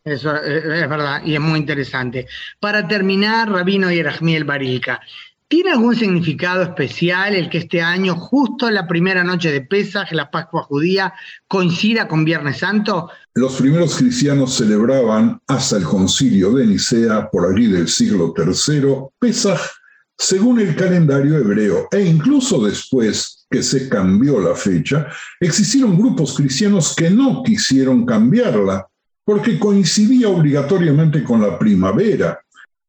[0.03, 2.27] Eso es verdad y es muy interesante.
[2.59, 5.01] Para terminar, Rabino Yerachmiel Barilka,
[5.47, 10.31] ¿Tiene algún significado especial el que este año, justo la primera noche de Pesaj, la
[10.31, 11.13] Pascua judía,
[11.47, 13.11] coincida con Viernes Santo?
[13.35, 19.59] Los primeros cristianos celebraban hasta el concilio de Nicea, por allí del siglo III, Pesaj
[20.17, 25.07] según el calendario hebreo, e incluso después que se cambió la fecha,
[25.39, 28.87] existieron grupos cristianos que no quisieron cambiarla,
[29.23, 32.39] porque coincidía obligatoriamente con la primavera,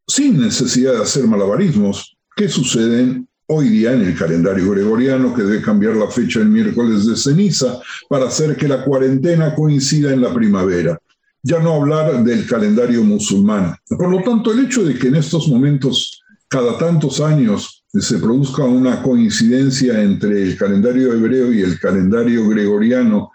[0.07, 5.63] sin necesidad de hacer malabarismos, que suceden hoy día en el calendario gregoriano, que debe
[5.63, 7.81] cambiar la fecha el miércoles de ceniza
[8.11, 10.99] para hacer que la cuarentena coincida en la primavera.
[11.43, 13.75] Ya no hablar del calendario musulmán.
[13.89, 18.65] Por lo tanto, el hecho de que en estos momentos, cada tantos años, se produzca
[18.65, 23.31] una coincidencia entre el calendario hebreo y el calendario gregoriano,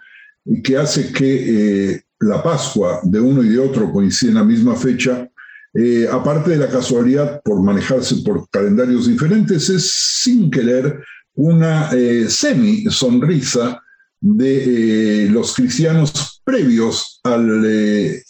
[0.63, 4.75] que hace que eh, la Pascua de uno y de otro coincida en la misma
[4.75, 5.27] fecha,
[5.73, 11.01] eh, aparte de la casualidad por manejarse por calendarios diferentes, es sin querer
[11.33, 13.81] una eh, semi sonrisa
[14.19, 18.25] de eh, los cristianos previos a las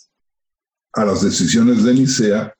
[1.23, 2.53] decisiones de Nicea,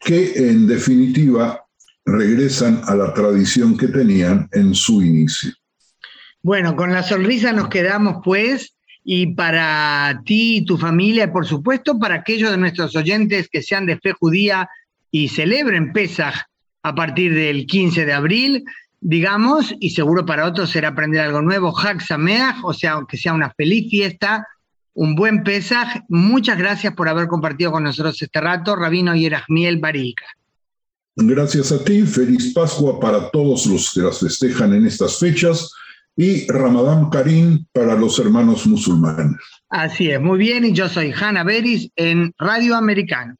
[0.00, 1.64] que en definitiva
[2.04, 5.52] regresan a la tradición que tenían en su inicio.
[6.42, 8.74] Bueno, con la sonrisa nos quedamos pues
[9.04, 13.86] y para ti y tu familia, por supuesto, para aquellos de nuestros oyentes que sean
[13.86, 14.68] de fe judía
[15.10, 16.34] y celebren Pesaj
[16.82, 18.64] a partir del 15 de abril,
[19.00, 23.34] digamos, y seguro para otros será aprender algo nuevo, Hag Sameach, o sea, que sea
[23.34, 24.46] una feliz fiesta,
[24.94, 26.04] un buen Pesaj.
[26.08, 30.26] Muchas gracias por haber compartido con nosotros este rato, Rabino Yerachmiel Barika.
[31.16, 35.70] Gracias a ti, feliz Pascua para todos los que las festejan en estas fechas
[36.16, 39.36] y Ramadán Karim para los hermanos musulmanes.
[39.68, 43.36] Así es, muy bien, y yo soy Hanna Beris en Radio Americano.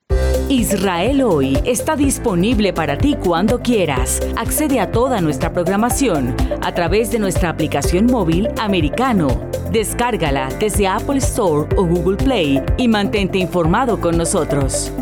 [0.48, 4.20] Israel hoy está disponible para ti cuando quieras.
[4.36, 9.28] Accede a toda nuestra programación a través de nuestra aplicación móvil americano.
[9.70, 14.92] Descárgala desde Apple Store o Google Play y mantente informado con nosotros.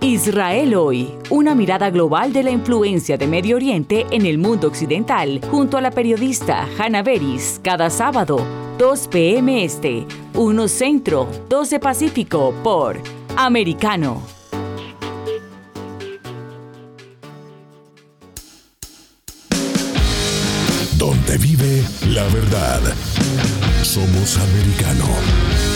[0.00, 5.40] Israel hoy, una mirada global de la influencia de Medio Oriente en el mundo occidental,
[5.50, 8.38] junto a la periodista Hannah Beris, cada sábado,
[8.78, 9.64] 2 p.m.
[9.64, 12.98] Este, 1 Centro, 12 Pacífico, por
[13.36, 14.22] Americano.
[20.98, 22.80] Donde vive la verdad.
[23.82, 25.75] Somos americano.